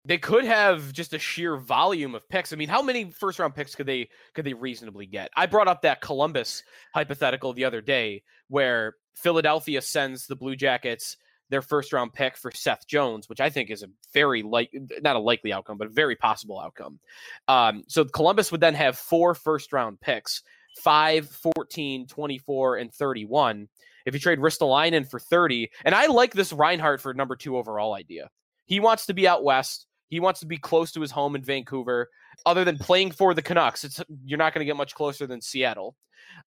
they 0.05 0.17
could 0.17 0.45
have 0.45 0.93
just 0.93 1.13
a 1.13 1.19
sheer 1.19 1.57
volume 1.57 2.15
of 2.15 2.27
picks. 2.29 2.53
I 2.53 2.55
mean, 2.55 2.69
how 2.69 2.81
many 2.81 3.11
first 3.11 3.37
round 3.37 3.53
picks 3.53 3.75
could 3.75 3.85
they 3.85 4.09
could 4.33 4.45
they 4.45 4.53
reasonably 4.53 5.05
get? 5.05 5.29
I 5.35 5.45
brought 5.45 5.67
up 5.67 5.81
that 5.83 6.01
Columbus 6.01 6.63
hypothetical 6.95 7.53
the 7.53 7.65
other 7.65 7.81
day 7.81 8.23
where 8.47 8.95
Philadelphia 9.15 9.81
sends 9.81 10.25
the 10.25 10.35
Blue 10.35 10.55
Jackets 10.55 11.17
their 11.51 11.61
first 11.61 11.93
round 11.93 12.13
pick 12.13 12.37
for 12.37 12.49
Seth 12.51 12.87
Jones, 12.87 13.29
which 13.29 13.41
I 13.41 13.49
think 13.49 13.69
is 13.69 13.83
a 13.83 13.87
very 14.13 14.41
like 14.41 14.71
not 15.01 15.17
a 15.17 15.19
likely 15.19 15.53
outcome, 15.53 15.77
but 15.77 15.87
a 15.87 15.91
very 15.91 16.15
possible 16.15 16.59
outcome. 16.59 16.99
Um, 17.47 17.83
so 17.87 18.05
Columbus 18.05 18.51
would 18.51 18.61
then 18.61 18.73
have 18.73 18.97
four 18.97 19.35
first 19.35 19.73
round 19.73 19.99
picks, 19.99 20.41
5, 20.79 21.29
14, 21.55 22.07
24, 22.07 22.77
and 22.77 22.93
31. 22.93 23.67
If 24.05 24.13
you 24.13 24.19
trade 24.19 24.39
Ristolainen 24.39 25.07
for 25.07 25.19
30, 25.19 25.69
and 25.85 25.93
I 25.93 26.07
like 26.07 26.33
this 26.33 26.53
Reinhart 26.53 27.01
for 27.01 27.13
number 27.13 27.35
two 27.35 27.57
overall 27.57 27.93
idea. 27.93 28.29
He 28.65 28.79
wants 28.79 29.05
to 29.07 29.13
be 29.13 29.27
out 29.27 29.43
west. 29.43 29.85
He 30.07 30.19
wants 30.19 30.39
to 30.39 30.45
be 30.45 30.57
close 30.57 30.91
to 30.93 31.01
his 31.01 31.11
home 31.11 31.35
in 31.35 31.43
Vancouver. 31.43 32.09
Other 32.45 32.63
than 32.63 32.77
playing 32.77 33.11
for 33.11 33.33
the 33.33 33.41
Canucks, 33.41 33.83
it's 33.83 34.01
you're 34.25 34.39
not 34.39 34.53
going 34.53 34.61
to 34.61 34.69
get 34.69 34.77
much 34.77 34.95
closer 34.95 35.27
than 35.27 35.41
Seattle. 35.41 35.95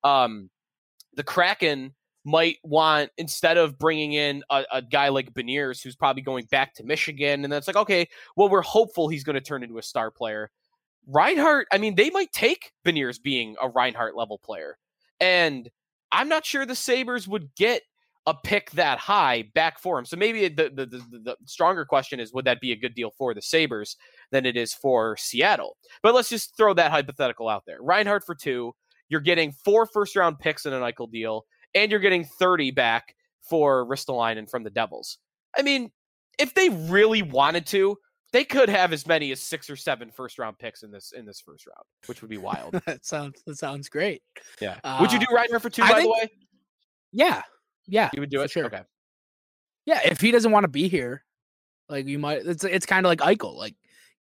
Um, 0.03 0.51
the 1.15 1.23
Kraken 1.23 1.95
might 2.25 2.57
want 2.63 3.11
instead 3.19 3.57
of 3.57 3.79
bringing 3.79 4.15
in 4.15 4.43
a, 4.51 4.65
a 4.73 4.83
guy 4.83 5.09
like 5.09 5.35
Beniers, 5.35 5.83
who's 5.83 5.97
probably 5.97 6.23
going 6.23 6.47
back 6.47 6.75
to 6.75 6.85
Michigan, 6.85 7.45
and 7.45 7.53
that's 7.53 7.67
like, 7.67 7.77
okay, 7.77 8.09
well, 8.37 8.49
we're 8.49 8.63
hopeful 8.63 9.09
he's 9.09 9.25
going 9.25 9.35
to 9.35 9.41
turn 9.41 9.63
into 9.63 9.79
a 9.79 9.83
star 9.83 10.11
player. 10.11 10.51
Reinhart, 11.07 11.67
I 11.71 11.79
mean, 11.79 11.95
they 11.95 12.11
might 12.11 12.33
take 12.33 12.73
Beniers 12.85 13.23
being 13.23 13.57
a 13.61 13.69
Reinhart 13.69 14.17
level 14.17 14.39
player, 14.39 14.79
and 15.21 15.69
I'm 16.13 16.29
not 16.29 16.47
sure 16.47 16.65
the 16.65 16.75
Sabres 16.75 17.29
would 17.29 17.55
get 17.55 17.83
a 18.27 18.35
pick 18.35 18.71
that 18.71 18.99
high 18.99 19.45
back 19.55 19.79
for 19.79 19.99
him. 19.99 20.07
So 20.07 20.17
maybe 20.17 20.49
the, 20.49 20.71
the 20.75 20.87
the 20.87 21.19
the 21.23 21.37
stronger 21.45 21.85
question 21.85 22.21
is 22.21 22.33
would 22.33 22.47
that 22.47 22.61
be 22.61 22.73
a 22.73 22.77
good 22.77 22.95
deal 22.95 23.11
for 23.11 23.35
the 23.35 23.43
Sabres 23.43 23.97
than 24.31 24.47
it 24.47 24.57
is 24.57 24.73
for 24.73 25.17
Seattle? 25.17 25.77
But 26.03 26.15
let's 26.15 26.31
just 26.31 26.57
throw 26.57 26.73
that 26.75 26.91
hypothetical 26.91 27.49
out 27.49 27.65
there. 27.67 27.83
Reinhart 27.83 28.25
for 28.25 28.35
two, 28.35 28.75
you're 29.09 29.21
getting 29.21 29.53
four 29.53 29.87
first 29.87 30.17
round 30.17 30.39
picks 30.39 30.65
in 30.65 30.73
an 30.73 30.83
Eichel 30.83 31.11
deal, 31.11 31.45
and 31.75 31.91
you're 31.91 32.01
getting 32.01 32.25
30 32.25 32.71
back 32.73 33.15
for 33.49 33.87
Ristolainen 33.87 34.49
from 34.49 34.63
the 34.65 34.71
Devils. 34.71 35.19
I 35.57 35.63
mean, 35.63 35.91
if 36.39 36.55
they 36.55 36.69
really 36.69 37.23
wanted 37.23 37.67
to, 37.69 37.97
they 38.33 38.45
could 38.45 38.69
have 38.69 38.93
as 38.93 39.07
many 39.07 39.31
as 39.33 39.41
six 39.41 39.71
or 39.71 39.77
seven 39.77 40.11
first 40.11 40.39
round 40.39 40.59
picks 40.59 40.83
in 40.83 40.91
this 40.91 41.13
in 41.13 41.25
this 41.25 41.41
first 41.41 41.67
round, 41.67 41.85
which 42.07 42.21
would 42.23 42.31
be 42.31 42.39
wild. 42.39 42.73
that 42.87 43.05
sounds 43.07 43.43
that 43.47 43.57
sounds 43.57 43.89
great. 43.89 44.23
Yeah. 44.61 44.77
would 45.01 45.13
you 45.13 45.19
Uh, 45.19 45.25
do 45.29 45.35
Reinhart 45.35 45.63
for 45.63 45.71
two, 45.71 45.83
I 45.83 45.89
by 45.89 45.95
think- 46.01 46.05
the 46.07 46.11
way? 46.27 46.31
Yeah, 47.13 47.43
yeah, 47.87 48.11
You 48.13 48.21
would 48.21 48.31
do 48.31 48.41
it? 48.41 48.51
sure. 48.51 48.65
Okay. 48.65 48.83
yeah. 49.87 50.01
If 50.05 50.21
he 50.21 50.33
doesn't 50.33 50.51
want 50.51 50.65
to 50.65 50.69
be 50.69 50.89
here, 50.89 51.23
like 51.89 52.07
you 52.07 52.19
might, 52.19 52.45
it's 52.45 52.65
it's 52.65 52.87
kind 52.87 53.07
of 53.07 53.09
like 53.11 53.21
Eichel. 53.21 53.55
Like, 53.57 53.77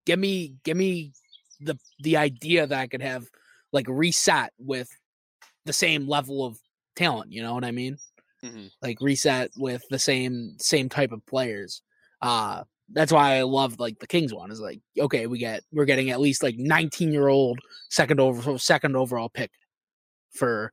give 0.06 0.18
me 0.20 0.54
give 0.64 0.76
me 0.76 1.12
the 1.60 1.76
the 2.00 2.16
idea 2.16 2.68
that 2.68 2.78
I 2.78 2.86
could 2.86 3.02
have 3.02 3.26
like 3.72 3.86
reset 3.88 4.52
with 4.58 4.88
the 5.64 5.72
same 5.72 6.06
level 6.06 6.44
of 6.44 6.56
talent. 6.96 7.32
You 7.32 7.42
know 7.42 7.54
what 7.54 7.64
I 7.64 7.70
mean? 7.70 7.96
Mhm. 8.42 8.70
Like 8.82 8.98
reset 9.00 9.50
with 9.56 9.82
the 9.90 9.98
same 9.98 10.56
same 10.58 10.88
type 10.88 11.12
of 11.12 11.24
players. 11.26 11.82
Uh 12.22 12.64
that's 12.92 13.12
why 13.12 13.36
I 13.36 13.42
love 13.42 13.80
like 13.80 13.98
the 13.98 14.06
Kings 14.06 14.34
one 14.34 14.50
is 14.50 14.60
like 14.60 14.80
okay 14.98 15.26
we 15.26 15.38
get 15.38 15.62
we're 15.72 15.86
getting 15.86 16.10
at 16.10 16.20
least 16.20 16.42
like 16.42 16.56
19 16.58 17.12
year 17.12 17.28
old 17.28 17.58
second 17.88 18.20
over 18.20 18.58
second 18.58 18.94
overall 18.96 19.30
pick 19.30 19.50
for 20.34 20.72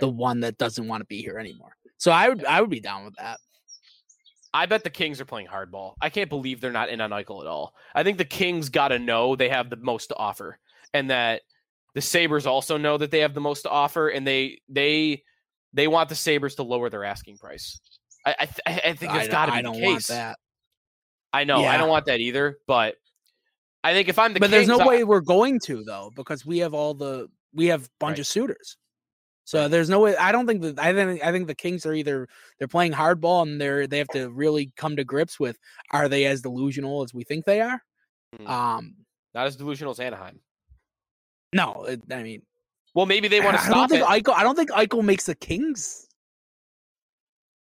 the 0.00 0.08
one 0.08 0.40
that 0.40 0.56
doesn't 0.58 0.88
want 0.88 1.02
to 1.02 1.06
be 1.06 1.20
here 1.20 1.38
anymore. 1.38 1.76
So 1.98 2.10
I 2.10 2.28
would 2.28 2.44
I 2.44 2.60
would 2.60 2.70
be 2.70 2.80
down 2.80 3.04
with 3.04 3.14
that. 3.18 3.38
I 4.52 4.66
bet 4.66 4.84
the 4.84 4.90
Kings 4.90 5.20
are 5.20 5.24
playing 5.24 5.48
hardball. 5.48 5.94
I 6.00 6.10
can't 6.10 6.30
believe 6.30 6.60
they're 6.60 6.70
not 6.72 6.88
in 6.88 7.00
on 7.00 7.10
Eichel 7.10 7.40
at 7.40 7.48
all. 7.48 7.74
I 7.94 8.04
think 8.04 8.18
the 8.18 8.24
Kings 8.24 8.68
got 8.68 8.88
to 8.88 8.98
know 8.98 9.34
they 9.34 9.48
have 9.48 9.68
the 9.68 9.76
most 9.76 10.08
to 10.08 10.16
offer, 10.16 10.58
and 10.92 11.10
that 11.10 11.42
the 11.94 12.00
Sabres 12.00 12.46
also 12.46 12.76
know 12.76 12.96
that 12.96 13.10
they 13.10 13.18
have 13.20 13.34
the 13.34 13.40
most 13.40 13.62
to 13.62 13.70
offer, 13.70 14.08
and 14.08 14.26
they 14.26 14.60
they 14.68 15.22
they 15.74 15.86
want 15.88 16.08
the 16.08 16.14
Sabres 16.14 16.54
to 16.54 16.62
lower 16.62 16.88
their 16.88 17.04
asking 17.04 17.36
price. 17.36 17.78
I 18.24 18.34
I, 18.40 18.46
th- 18.46 18.60
I 18.86 18.92
think 18.94 19.12
it's 19.14 19.28
got 19.28 19.46
to 19.46 19.52
be 19.52 19.58
I 19.58 19.62
the 19.62 19.62
don't 19.64 19.74
case. 19.74 19.84
want 19.84 20.06
that. 20.06 20.38
I 21.32 21.44
know 21.44 21.62
I 21.64 21.76
don't 21.76 21.88
want 21.90 22.06
that 22.06 22.20
either, 22.20 22.58
but 22.66 22.94
I 23.82 23.92
think 23.92 24.08
if 24.08 24.18
I'm 24.18 24.32
the 24.32 24.40
but 24.40 24.50
there's 24.50 24.68
no 24.68 24.78
I- 24.78 24.86
way 24.86 25.04
we're 25.04 25.20
going 25.20 25.58
to 25.66 25.84
though 25.84 26.10
because 26.16 26.46
we 26.46 26.58
have 26.58 26.72
all 26.72 26.94
the 26.94 27.28
we 27.52 27.66
have 27.66 27.88
bunch 28.00 28.14
Right. 28.14 28.18
of 28.20 28.26
suitors. 28.26 28.76
So 29.46 29.68
there's 29.68 29.90
no 29.90 30.00
way. 30.00 30.16
I 30.16 30.32
don't 30.32 30.46
think 30.46 30.62
that. 30.62 30.78
I 30.78 30.94
think 30.94 31.22
I 31.22 31.30
think 31.30 31.48
the 31.48 31.54
Kings 31.54 31.84
are 31.84 31.92
either 31.92 32.26
they're 32.58 32.66
playing 32.66 32.92
hardball 32.92 33.42
and 33.42 33.60
they're 33.60 33.86
they 33.86 33.98
have 33.98 34.08
to 34.08 34.30
really 34.30 34.72
come 34.78 34.96
to 34.96 35.04
grips 35.04 35.38
with 35.38 35.58
are 35.90 36.08
they 36.08 36.24
as 36.24 36.40
delusional 36.40 37.02
as 37.02 37.12
we 37.12 37.24
think 37.24 37.44
they 37.44 37.60
are. 37.60 37.82
Mhm. 38.38 38.48
Um, 38.48 38.94
not 39.34 39.46
as 39.46 39.56
delusional 39.56 39.90
as 39.90 40.00
Anaheim. 40.00 40.40
no, 41.52 41.84
it, 41.84 42.00
I 42.10 42.22
mean, 42.22 42.42
Well, 42.94 43.06
maybe 43.06 43.28
they 43.28 43.40
want 43.40 43.56
to 43.56 43.62
I 43.62 43.66
don't 43.66 43.72
stop 43.72 43.90
think 43.90 44.02
it. 44.02 44.06
Eichel. 44.24 44.34
I 44.34 44.42
don't 44.42 44.56
think 44.56 44.70
Eichel 44.70 45.02
makes 45.04 45.26
the 45.26 45.34
Kings. 45.34 46.06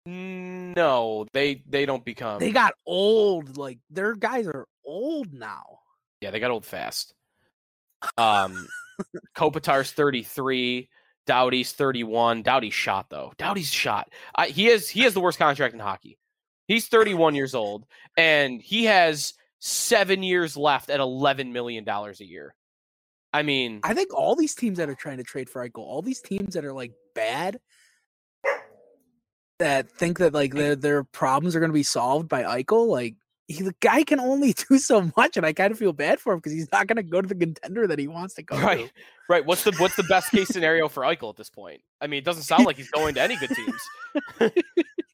No, 0.05 1.25
they 1.33 1.63
they 1.67 1.85
don't 1.85 2.03
become. 2.03 2.39
They 2.39 2.51
got 2.51 2.73
old. 2.85 3.57
Like 3.57 3.79
their 3.89 4.15
guys 4.15 4.47
are 4.47 4.67
old 4.85 5.33
now. 5.33 5.79
Yeah, 6.21 6.31
they 6.31 6.39
got 6.39 6.51
old 6.51 6.65
fast. 6.65 7.13
Um, 8.17 8.67
Kopitar's 9.35 9.91
33, 9.91 10.89
Doughty's 11.25 11.71
31. 11.71 12.43
Doughty's 12.43 12.73
shot 12.73 13.09
though. 13.09 13.33
Doughty's 13.37 13.71
shot. 13.71 14.09
I, 14.35 14.47
he 14.47 14.65
has 14.65 14.89
he 14.89 15.01
has 15.01 15.13
the 15.13 15.21
worst 15.21 15.39
contract 15.39 15.73
in 15.73 15.79
hockey. 15.79 16.17
He's 16.67 16.87
31 16.87 17.35
years 17.35 17.55
old 17.55 17.85
and 18.17 18.61
he 18.61 18.85
has 18.85 19.33
seven 19.59 20.23
years 20.23 20.55
left 20.57 20.89
at 20.89 20.99
11 20.99 21.53
million 21.53 21.83
dollars 21.83 22.19
a 22.19 22.25
year. 22.25 22.55
I 23.33 23.41
mean, 23.41 23.79
I 23.83 23.93
think 23.93 24.13
all 24.13 24.35
these 24.35 24.53
teams 24.53 24.77
that 24.77 24.89
are 24.89 24.95
trying 24.95 25.17
to 25.17 25.23
trade 25.23 25.49
for 25.49 25.67
Eichel, 25.67 25.79
all 25.79 26.01
these 26.01 26.21
teams 26.21 26.53
that 26.53 26.63
are 26.63 26.73
like 26.73 26.91
bad, 27.15 27.59
that 29.59 29.89
think 29.89 30.19
that 30.19 30.33
like 30.33 30.53
their 30.53 30.75
their 30.75 31.03
problems 31.03 31.55
are 31.55 31.59
going 31.59 31.71
to 31.71 31.73
be 31.73 31.83
solved 31.83 32.29
by 32.29 32.43
Eichel, 32.43 32.87
like 32.87 33.15
he, 33.47 33.63
the 33.63 33.75
guy 33.79 34.03
can 34.03 34.19
only 34.19 34.53
do 34.69 34.77
so 34.77 35.11
much, 35.17 35.37
and 35.37 35.45
I 35.45 35.53
kind 35.53 35.71
of 35.71 35.79
feel 35.79 35.93
bad 35.93 36.19
for 36.19 36.33
him 36.33 36.39
because 36.39 36.53
he's 36.53 36.71
not 36.71 36.87
going 36.87 36.97
to 36.97 37.03
go 37.03 37.21
to 37.21 37.27
the 37.27 37.35
contender 37.35 37.87
that 37.87 37.99
he 37.99 38.07
wants 38.07 38.35
to 38.35 38.43
go 38.43 38.57
to. 38.57 38.63
right, 38.63 38.91
right. 39.29 39.45
What's 39.45 39.63
the 39.63 39.73
what's 39.77 39.95
the 39.95 40.03
best 40.03 40.31
case 40.31 40.47
scenario 40.47 40.87
for 40.87 41.03
Eichel 41.03 41.29
at 41.29 41.35
this 41.35 41.49
point? 41.49 41.81
I 42.01 42.07
mean, 42.07 42.19
it 42.19 42.25
doesn't 42.25 42.43
sound 42.43 42.65
like 42.65 42.77
he's 42.77 42.91
going 42.91 43.15
to 43.15 43.21
any 43.21 43.35
good 43.37 43.49
teams. 43.49 43.81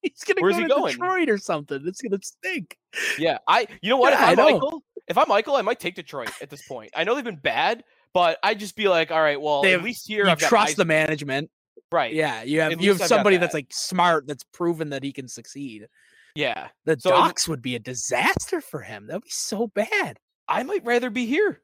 he's 0.02 0.24
going 0.24 0.42
go 0.42 0.48
he 0.58 0.64
to 0.64 0.68
going? 0.68 0.94
Detroit 0.94 1.30
or 1.30 1.38
something. 1.38 1.82
It's 1.86 2.02
gonna 2.02 2.20
stink. 2.22 2.78
Yeah, 3.18 3.40
I. 3.48 3.68
You 3.82 3.90
know 3.90 3.98
what? 3.98 4.14
Yeah, 4.14 4.32
if 4.32 4.40
I'm. 4.40 4.46
Michael, 4.46 4.84
if 5.08 5.18
I'm 5.18 5.28
Michael, 5.28 5.56
I 5.56 5.62
might 5.62 5.80
take 5.80 5.96
Detroit 5.96 6.32
at 6.42 6.50
this 6.50 6.68
point. 6.68 6.92
I 6.96 7.04
know 7.04 7.16
they've 7.16 7.24
been 7.24 7.36
bad, 7.36 7.84
but 8.14 8.38
I'd 8.44 8.60
just 8.60 8.76
be 8.76 8.88
like, 8.88 9.12
all 9.12 9.22
right, 9.22 9.40
well, 9.40 9.62
They 9.62 9.74
at 9.74 9.84
least 9.84 10.08
here 10.08 10.26
You 10.26 10.32
I've 10.32 10.40
got 10.40 10.50
trust 10.50 10.78
the 10.78 10.86
management. 10.86 11.50
right. 11.92 12.14
Yeah, 12.14 12.44
you 12.44 12.62
have 12.62 12.74
At 12.74 12.82
you 12.82 12.92
have 12.92 13.02
I've 13.02 13.08
somebody 13.08 13.38
that's 13.38 13.54
like 13.54 13.68
smart, 13.72 14.28
that's 14.28 14.44
proven 14.44 14.90
that 14.90 15.04
he 15.04 15.12
can 15.12 15.28
succeed. 15.28 15.88
Yeah, 16.36 16.70
The 16.86 16.98
So 17.00 17.10
Ducks 17.10 17.48
would 17.48 17.62
be 17.62 17.76
a 17.76 17.80
disaster 17.80 18.62
for 18.62 18.82
him. 18.82 19.08
That'd 19.08 19.24
be 19.24 19.30
so 19.30 19.68
bad. 19.68 20.20
I 20.48 20.64
might 20.64 20.86
rather 20.86 21.10
be 21.10 21.26
here. 21.26 21.62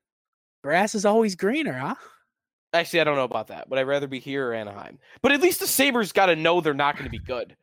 Grass 0.63 0.95
is 0.95 1.05
always 1.05 1.35
greener, 1.35 1.73
huh? 1.73 1.95
Actually, 2.73 3.01
I 3.01 3.03
don't 3.05 3.15
know 3.15 3.23
about 3.23 3.47
that. 3.47 3.69
Would 3.69 3.79
I 3.79 3.83
rather 3.83 4.07
be 4.07 4.19
here 4.19 4.49
or 4.49 4.53
Anaheim? 4.53 4.99
But 5.21 5.31
at 5.31 5.41
least 5.41 5.59
the 5.59 5.67
Sabres 5.67 6.11
got 6.11 6.25
to 6.25 6.35
know 6.35 6.59
they're 6.59 6.73
not 6.73 6.95
going 6.95 7.05
to 7.05 7.11
be 7.11 7.19
good. 7.19 7.55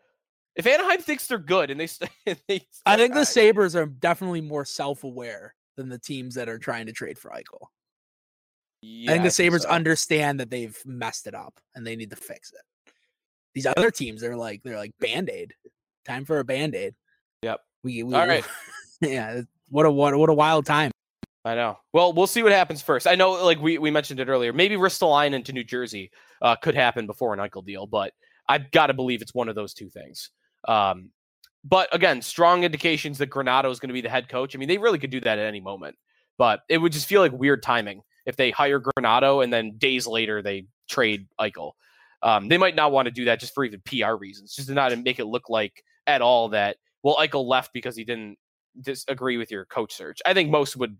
If 0.54 0.66
Anaheim 0.66 1.00
thinks 1.00 1.26
they're 1.26 1.38
good 1.38 1.70
and 1.70 1.78
they, 1.78 1.86
st- 1.86 2.10
they 2.48 2.66
I 2.86 2.96
think 2.96 3.14
the 3.14 3.24
Sabres 3.26 3.76
are 3.76 3.86
definitely 3.86 4.40
more 4.40 4.64
self-aware 4.64 5.54
than 5.76 5.88
the 5.88 5.98
teams 5.98 6.34
that 6.36 6.48
are 6.48 6.58
trying 6.58 6.86
to 6.86 6.92
trade 6.92 7.18
for 7.18 7.30
Eichel. 7.30 7.66
Yeah, 8.82 9.10
I 9.10 9.14
think 9.14 9.24
the 9.24 9.30
Sabres 9.30 9.62
so. 9.62 9.68
understand 9.68 10.40
that 10.40 10.50
they've 10.50 10.76
messed 10.84 11.26
it 11.26 11.34
up 11.34 11.60
and 11.74 11.86
they 11.86 11.96
need 11.96 12.10
to 12.10 12.16
fix 12.16 12.52
it. 12.52 12.92
These 13.54 13.66
other 13.66 13.90
teams, 13.90 14.20
they're 14.20 14.36
like 14.36 14.62
they're 14.64 14.76
like 14.76 14.92
band-aid. 14.98 15.54
Time 16.04 16.24
for 16.24 16.40
a 16.40 16.44
band-aid. 16.44 16.94
Yep. 17.42 17.60
We, 17.84 18.02
we 18.02 18.14
All 18.14 18.26
right. 18.26 18.44
yeah. 19.00 19.42
What 19.70 19.86
a 19.86 19.90
what, 19.90 20.16
what 20.16 20.28
a 20.28 20.34
wild 20.34 20.66
time. 20.66 20.90
I 21.44 21.54
know. 21.54 21.78
Well, 21.92 22.12
we'll 22.12 22.26
see 22.26 22.42
what 22.42 22.52
happens 22.52 22.82
first. 22.82 23.06
I 23.06 23.14
know, 23.14 23.32
like 23.44 23.60
we, 23.60 23.78
we 23.78 23.90
mentioned 23.90 24.20
it 24.20 24.28
earlier, 24.28 24.52
maybe 24.52 24.76
Ristolainen 24.76 25.34
into 25.34 25.52
New 25.52 25.64
Jersey 25.64 26.10
uh, 26.40 26.54
could 26.56 26.74
happen 26.74 27.06
before 27.06 27.34
an 27.34 27.40
Eichel 27.40 27.64
deal, 27.64 27.86
but 27.86 28.12
I've 28.48 28.70
got 28.70 28.88
to 28.88 28.94
believe 28.94 29.22
it's 29.22 29.34
one 29.34 29.48
of 29.48 29.56
those 29.56 29.74
two 29.74 29.90
things. 29.90 30.30
Um, 30.68 31.10
but 31.64 31.92
again, 31.92 32.22
strong 32.22 32.62
indications 32.64 33.18
that 33.18 33.30
Granato 33.30 33.70
is 33.70 33.80
going 33.80 33.88
to 33.88 33.94
be 33.94 34.00
the 34.00 34.08
head 34.08 34.28
coach. 34.28 34.54
I 34.54 34.58
mean, 34.58 34.68
they 34.68 34.78
really 34.78 34.98
could 34.98 35.10
do 35.10 35.20
that 35.20 35.38
at 35.38 35.46
any 35.46 35.60
moment, 35.60 35.96
but 36.38 36.60
it 36.68 36.78
would 36.78 36.92
just 36.92 37.06
feel 37.06 37.20
like 37.20 37.32
weird 37.32 37.62
timing 37.62 38.02
if 38.26 38.36
they 38.36 38.50
hire 38.50 38.80
Granato 38.80 39.42
and 39.42 39.52
then 39.52 39.76
days 39.78 40.06
later 40.06 40.42
they 40.42 40.66
trade 40.88 41.26
Eichel. 41.40 41.72
Um, 42.22 42.48
they 42.48 42.58
might 42.58 42.76
not 42.76 42.92
want 42.92 43.06
to 43.06 43.12
do 43.12 43.24
that 43.24 43.40
just 43.40 43.54
for 43.54 43.64
even 43.64 43.82
PR 43.84 44.14
reasons, 44.14 44.54
just 44.54 44.68
to 44.68 44.74
not 44.74 44.96
make 44.98 45.18
it 45.18 45.24
look 45.24 45.48
like 45.48 45.82
at 46.06 46.22
all 46.22 46.48
that 46.50 46.76
well 47.02 47.16
Eichel 47.16 47.46
left 47.46 47.72
because 47.72 47.96
he 47.96 48.04
didn't 48.04 48.38
disagree 48.80 49.36
with 49.36 49.50
your 49.50 49.64
coach 49.64 49.94
search. 49.94 50.20
I 50.24 50.34
think 50.34 50.50
most 50.50 50.76
would 50.76 50.96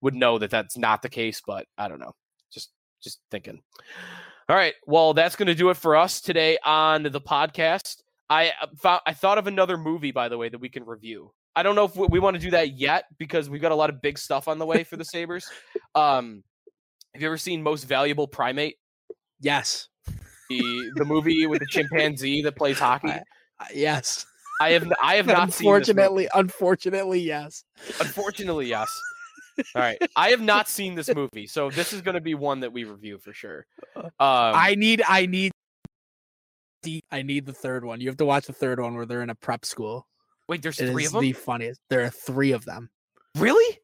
would 0.00 0.14
know 0.14 0.38
that 0.38 0.50
that's 0.50 0.76
not 0.76 1.02
the 1.02 1.08
case, 1.08 1.42
but 1.44 1.66
I 1.78 1.88
don't 1.88 2.00
know. 2.00 2.14
Just 2.52 2.70
just 3.02 3.20
thinking. 3.30 3.60
All 4.48 4.56
right, 4.56 4.74
well, 4.86 5.14
that's 5.14 5.36
going 5.36 5.46
to 5.46 5.54
do 5.54 5.70
it 5.70 5.76
for 5.76 5.96
us 5.96 6.20
today 6.20 6.58
on 6.64 7.04
the 7.04 7.20
podcast. 7.20 8.02
I 8.28 8.48
uh, 8.60 8.66
found, 8.76 9.00
I 9.06 9.12
thought 9.14 9.38
of 9.38 9.46
another 9.46 9.78
movie, 9.78 10.10
by 10.10 10.28
the 10.28 10.36
way, 10.36 10.48
that 10.48 10.58
we 10.58 10.68
can 10.68 10.84
review. 10.84 11.32
I 11.54 11.62
don't 11.62 11.74
know 11.76 11.84
if 11.84 11.96
we, 11.96 12.06
we 12.08 12.18
want 12.18 12.34
to 12.34 12.42
do 12.42 12.50
that 12.50 12.78
yet 12.78 13.04
because 13.18 13.48
we've 13.48 13.62
got 13.62 13.72
a 13.72 13.76
lot 13.76 13.90
of 13.90 14.02
big 14.02 14.18
stuff 14.18 14.48
on 14.48 14.58
the 14.58 14.66
way 14.66 14.84
for 14.84 14.96
the 14.96 15.04
Sabres. 15.04 15.46
Um, 15.94 16.42
have 17.14 17.22
you 17.22 17.28
ever 17.28 17.38
seen 17.38 17.62
Most 17.62 17.84
Valuable 17.84 18.26
Primate? 18.26 18.76
Yes. 19.40 19.88
The 20.48 20.92
the 20.96 21.04
movie 21.04 21.46
with 21.46 21.60
the 21.60 21.66
chimpanzee 21.66 22.42
that 22.42 22.56
plays 22.56 22.78
hockey. 22.86 23.08
I- 23.08 23.22
Uh, 23.60 23.66
yes. 23.74 24.26
I 24.60 24.70
have 24.70 24.92
I 25.02 25.16
have 25.16 25.26
not 25.38 25.52
seen 25.52 25.66
unfortunately, 25.68 26.28
unfortunately, 26.34 27.20
yes. 27.20 27.64
Unfortunately, 28.00 28.66
yes. 28.68 28.88
All 29.74 29.82
right, 29.82 29.98
I 30.16 30.30
have 30.30 30.40
not 30.40 30.66
seen 30.68 30.94
this 30.94 31.14
movie, 31.14 31.46
so 31.46 31.68
this 31.70 31.92
is 31.92 32.00
going 32.00 32.14
to 32.14 32.20
be 32.22 32.34
one 32.34 32.60
that 32.60 32.72
we 32.72 32.84
review 32.84 33.18
for 33.18 33.32
sure. 33.34 33.66
Um, 33.94 34.06
I 34.18 34.74
need 34.76 35.02
I 35.06 35.26
need 35.26 35.52
the 36.82 37.02
I 37.10 37.22
need 37.22 37.44
the 37.46 37.52
third 37.52 37.84
one. 37.84 38.00
You 38.00 38.08
have 38.08 38.16
to 38.18 38.24
watch 38.24 38.46
the 38.46 38.52
third 38.54 38.80
one 38.80 38.94
where 38.94 39.04
they're 39.06 39.22
in 39.22 39.30
a 39.30 39.34
prep 39.34 39.64
school. 39.64 40.06
wait, 40.48 40.62
there's 40.62 40.80
It 40.80 40.90
three 40.90 41.04
of 41.06 41.12
them. 41.12 41.20
the 41.20 41.32
funniest. 41.34 41.80
There 41.90 42.02
are 42.02 42.10
three 42.10 42.52
of 42.52 42.64
them. 42.64 42.88
Really? 43.36 43.78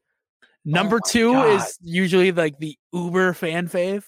Number 0.65 0.97
my 1.03 1.09
two 1.11 1.33
God. 1.33 1.55
is 1.61 1.77
usually 1.81 2.31
like 2.31 2.57
the 2.59 2.77
Uber 2.93 3.33
fan 3.33 3.67
fave. 3.67 4.03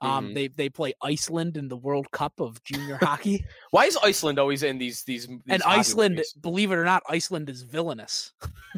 Um, 0.00 0.30
Mhm. 0.30 0.34
they 0.34 0.48
they 0.48 0.68
play 0.68 0.92
Iceland 1.00 1.56
in 1.56 1.68
the 1.68 1.76
World 1.76 2.10
Cup 2.10 2.38
of 2.40 2.62
junior 2.64 2.98
hockey, 3.00 3.46
Why 3.70 3.84
is 3.86 3.96
Iceland 4.02 4.38
always 4.38 4.62
in 4.62 4.76
these 4.76 5.02
these? 5.04 5.26
these 5.26 5.38
and 5.48 5.62
Iceland, 5.62 6.16
movies? 6.16 6.32
believe 6.34 6.72
it 6.72 6.74
or 6.74 6.84
not, 6.84 7.02
Iceland 7.08 7.48
is 7.48 7.62
villainous. 7.62 8.32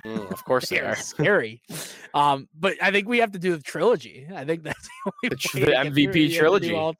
Mm, 0.04 0.30
of 0.30 0.44
course 0.44 0.68
they 0.68 0.78
They're 0.78 0.94
scary. 0.94 1.62
Um, 2.14 2.48
but 2.54 2.74
I 2.82 2.90
think 2.92 3.08
we 3.08 3.18
have 3.18 3.32
to 3.32 3.38
do 3.40 3.56
the 3.56 3.62
trilogy. 3.62 4.28
I 4.32 4.44
think 4.44 4.62
that's 4.62 4.88
the 5.06 5.12
only 5.24 5.28
The 5.30 5.36
the 5.36 5.36
to 5.36 5.58
get 5.58 5.64
through 5.64 5.90
MVP 5.90 5.96
it. 5.96 5.96
You 5.96 6.04
have 6.04 6.12
to 6.12 6.28
do 6.28 6.38
trilogy. 6.38 6.74
all- 6.74 6.94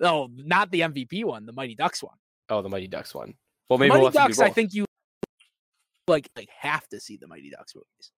No, 0.00 0.28
not 0.34 0.70
the 0.72 0.80
MVP 0.80 1.24
one, 1.24 1.46
the 1.46 1.52
Mighty 1.52 1.76
Ducks 1.76 2.02
one. 2.02 2.16
Oh, 2.50 2.60
the 2.60 2.68
Mighty 2.68 2.88
Ducks 2.88 3.14
one. 3.14 3.34
Well, 3.70 3.78
maybe 3.78 3.90
Mighty 3.90 4.00
we'll 4.02 4.10
have 4.10 4.14
to 4.14 4.34
do 4.34 4.36
Ducks, 4.36 4.40
I 4.40 4.50
think 4.52 4.74
you 4.74 4.84
like 6.08 6.28
like 6.36 6.48
have 6.58 6.86
to 6.88 7.00
see 7.00 7.16
the 7.16 7.28
Mighty 7.28 7.50
Ducks 7.50 7.74
movies. 7.74 8.10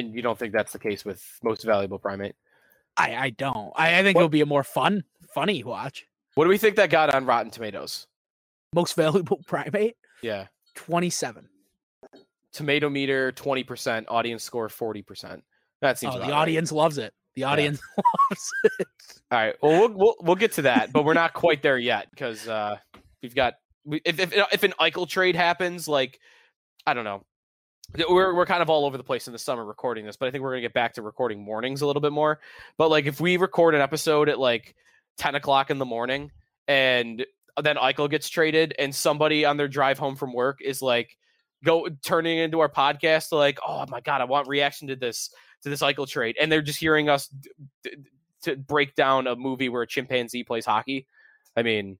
And 0.00 0.14
you 0.14 0.22
don't 0.22 0.38
think 0.38 0.52
that's 0.52 0.72
the 0.72 0.78
case 0.78 1.04
with 1.04 1.22
most 1.42 1.62
valuable 1.64 1.98
primate? 1.98 2.34
I 2.96 3.14
I 3.16 3.30
don't. 3.30 3.72
I, 3.76 3.98
I 3.98 4.02
think 4.02 4.16
What- 4.16 4.22
it'll 4.22 4.28
be 4.30 4.40
a 4.40 4.46
more 4.46 4.64
fun, 4.64 5.04
funny 5.34 5.62
watch. 5.62 6.06
What 6.34 6.44
do 6.44 6.50
we 6.50 6.58
think 6.58 6.76
that 6.76 6.90
got 6.90 7.14
on 7.14 7.26
Rotten 7.26 7.50
Tomatoes? 7.50 8.06
Most 8.74 8.94
valuable 8.96 9.40
primate, 9.46 9.96
Yeah, 10.22 10.46
twenty 10.74 11.10
seven. 11.10 11.48
tomato 12.52 12.88
meter 12.88 13.32
twenty 13.32 13.64
percent, 13.64 14.06
audience 14.08 14.42
score 14.42 14.68
forty 14.68 15.02
percent. 15.02 15.44
That 15.80 15.98
seems 15.98 16.14
Oh, 16.14 16.18
the 16.18 16.24
right. 16.24 16.32
audience 16.32 16.72
loves 16.72 16.98
it. 16.98 17.12
The 17.36 17.44
audience 17.44 17.80
loves 18.30 18.50
it. 18.78 18.86
All 19.30 19.38
right. 19.38 19.54
Well, 19.62 19.80
we'll 19.80 19.92
we'll, 19.96 20.16
we'll 20.20 20.36
get 20.36 20.52
to 20.52 20.62
that, 20.62 20.92
but 20.92 21.04
we're 21.04 21.14
not 21.14 21.32
quite 21.32 21.62
there 21.62 21.78
yet 21.78 22.08
because 22.10 22.46
uh, 22.48 22.76
we've 23.22 23.34
got 23.34 23.54
if, 24.04 24.18
if 24.18 24.32
if 24.52 24.62
an 24.62 24.74
Eichel 24.80 25.08
trade 25.08 25.36
happens, 25.36 25.86
like 25.88 26.18
I 26.86 26.94
don't 26.94 27.04
know, 27.04 27.24
we're 28.08 28.34
we're 28.34 28.46
kind 28.46 28.62
of 28.62 28.70
all 28.70 28.84
over 28.84 28.96
the 28.96 29.04
place 29.04 29.26
in 29.26 29.32
the 29.32 29.38
summer 29.38 29.64
recording 29.64 30.06
this, 30.06 30.16
but 30.16 30.28
I 30.28 30.30
think 30.30 30.42
we're 30.42 30.50
gonna 30.50 30.60
get 30.62 30.74
back 30.74 30.94
to 30.94 31.02
recording 31.02 31.42
mornings 31.42 31.82
a 31.82 31.86
little 31.86 32.02
bit 32.02 32.12
more. 32.12 32.40
But 32.76 32.90
like 32.90 33.06
if 33.06 33.20
we 33.20 33.36
record 33.36 33.74
an 33.74 33.80
episode 33.80 34.28
at 34.28 34.38
like 34.38 34.74
ten 35.18 35.34
o'clock 35.34 35.70
in 35.70 35.78
the 35.78 35.84
morning 35.84 36.30
and 36.68 37.24
then 37.60 37.76
Eichel 37.76 38.08
gets 38.08 38.28
traded 38.28 38.74
and 38.78 38.94
somebody 38.94 39.44
on 39.44 39.56
their 39.56 39.68
drive 39.68 39.98
home 39.98 40.16
from 40.16 40.32
work 40.32 40.60
is 40.62 40.80
like 40.80 41.16
go 41.64 41.88
turning 42.02 42.38
into 42.38 42.60
our 42.60 42.70
podcast 42.70 43.32
like 43.32 43.58
oh 43.66 43.84
my 43.88 44.00
god 44.00 44.20
I 44.20 44.24
want 44.24 44.48
reaction 44.48 44.88
to 44.88 44.96
this 44.96 45.30
to 45.62 45.68
this 45.68 45.82
Eichel 45.82 46.08
trade 46.08 46.36
and 46.40 46.50
they're 46.50 46.62
just 46.62 46.78
hearing 46.78 47.08
us 47.08 47.26
d- 47.28 47.50
d- 47.84 47.96
to 48.42 48.56
break 48.56 48.94
down 48.94 49.26
a 49.26 49.36
movie 49.36 49.68
where 49.68 49.82
a 49.82 49.86
chimpanzee 49.86 50.44
plays 50.44 50.64
hockey. 50.64 51.06
I 51.56 51.62
mean, 51.62 51.98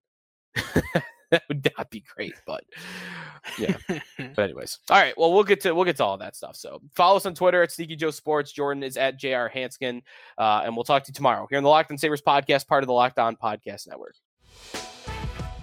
that 1.30 1.42
would 1.48 1.68
not 1.76 1.90
be 1.90 2.04
great, 2.14 2.34
but 2.46 2.64
yeah. 3.58 3.76
But 4.18 4.38
anyways, 4.38 4.78
all 4.90 4.98
right. 4.98 5.16
Well, 5.16 5.32
we'll 5.32 5.44
get 5.44 5.60
to 5.62 5.74
we'll 5.74 5.84
get 5.84 5.96
to 5.96 6.04
all 6.04 6.18
that 6.18 6.36
stuff. 6.36 6.56
So 6.56 6.80
follow 6.94 7.16
us 7.16 7.26
on 7.26 7.34
Twitter 7.34 7.62
at 7.62 7.72
Sneaky 7.72 7.96
Joe 7.96 8.10
Sports. 8.10 8.52
Jordan 8.52 8.82
is 8.82 8.96
at 8.96 9.18
Jr 9.18 9.48
Hansgen, 9.48 10.02
uh, 10.38 10.62
and 10.64 10.76
we'll 10.76 10.84
talk 10.84 11.04
to 11.04 11.10
you 11.10 11.14
tomorrow 11.14 11.46
here 11.48 11.58
on 11.58 11.64
the 11.64 11.70
Locked 11.70 11.90
On 11.90 11.98
Sabres 11.98 12.22
podcast, 12.22 12.66
part 12.66 12.82
of 12.82 12.86
the 12.86 12.92
Locked 12.92 13.18
On 13.18 13.36
Podcast 13.36 13.88
Network. 13.88 14.14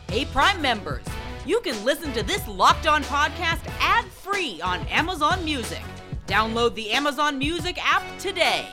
Hey, 0.10 0.25
Prime 0.25 0.62
members, 0.62 1.06
you 1.45 1.60
can 1.62 1.84
listen 1.84 2.13
to 2.13 2.23
this 2.23 2.47
Locked 2.47 2.88
On 2.88 3.03
podcast 3.03 3.62
ad 3.80 4.06
free 4.06 4.60
on 4.62 4.86
Amazon 4.88 5.43
Music. 5.45 5.82
Download 6.27 6.73
the 6.75 6.91
Amazon 6.91 7.38
Music 7.38 7.77
app 7.82 8.03
today. 8.19 8.67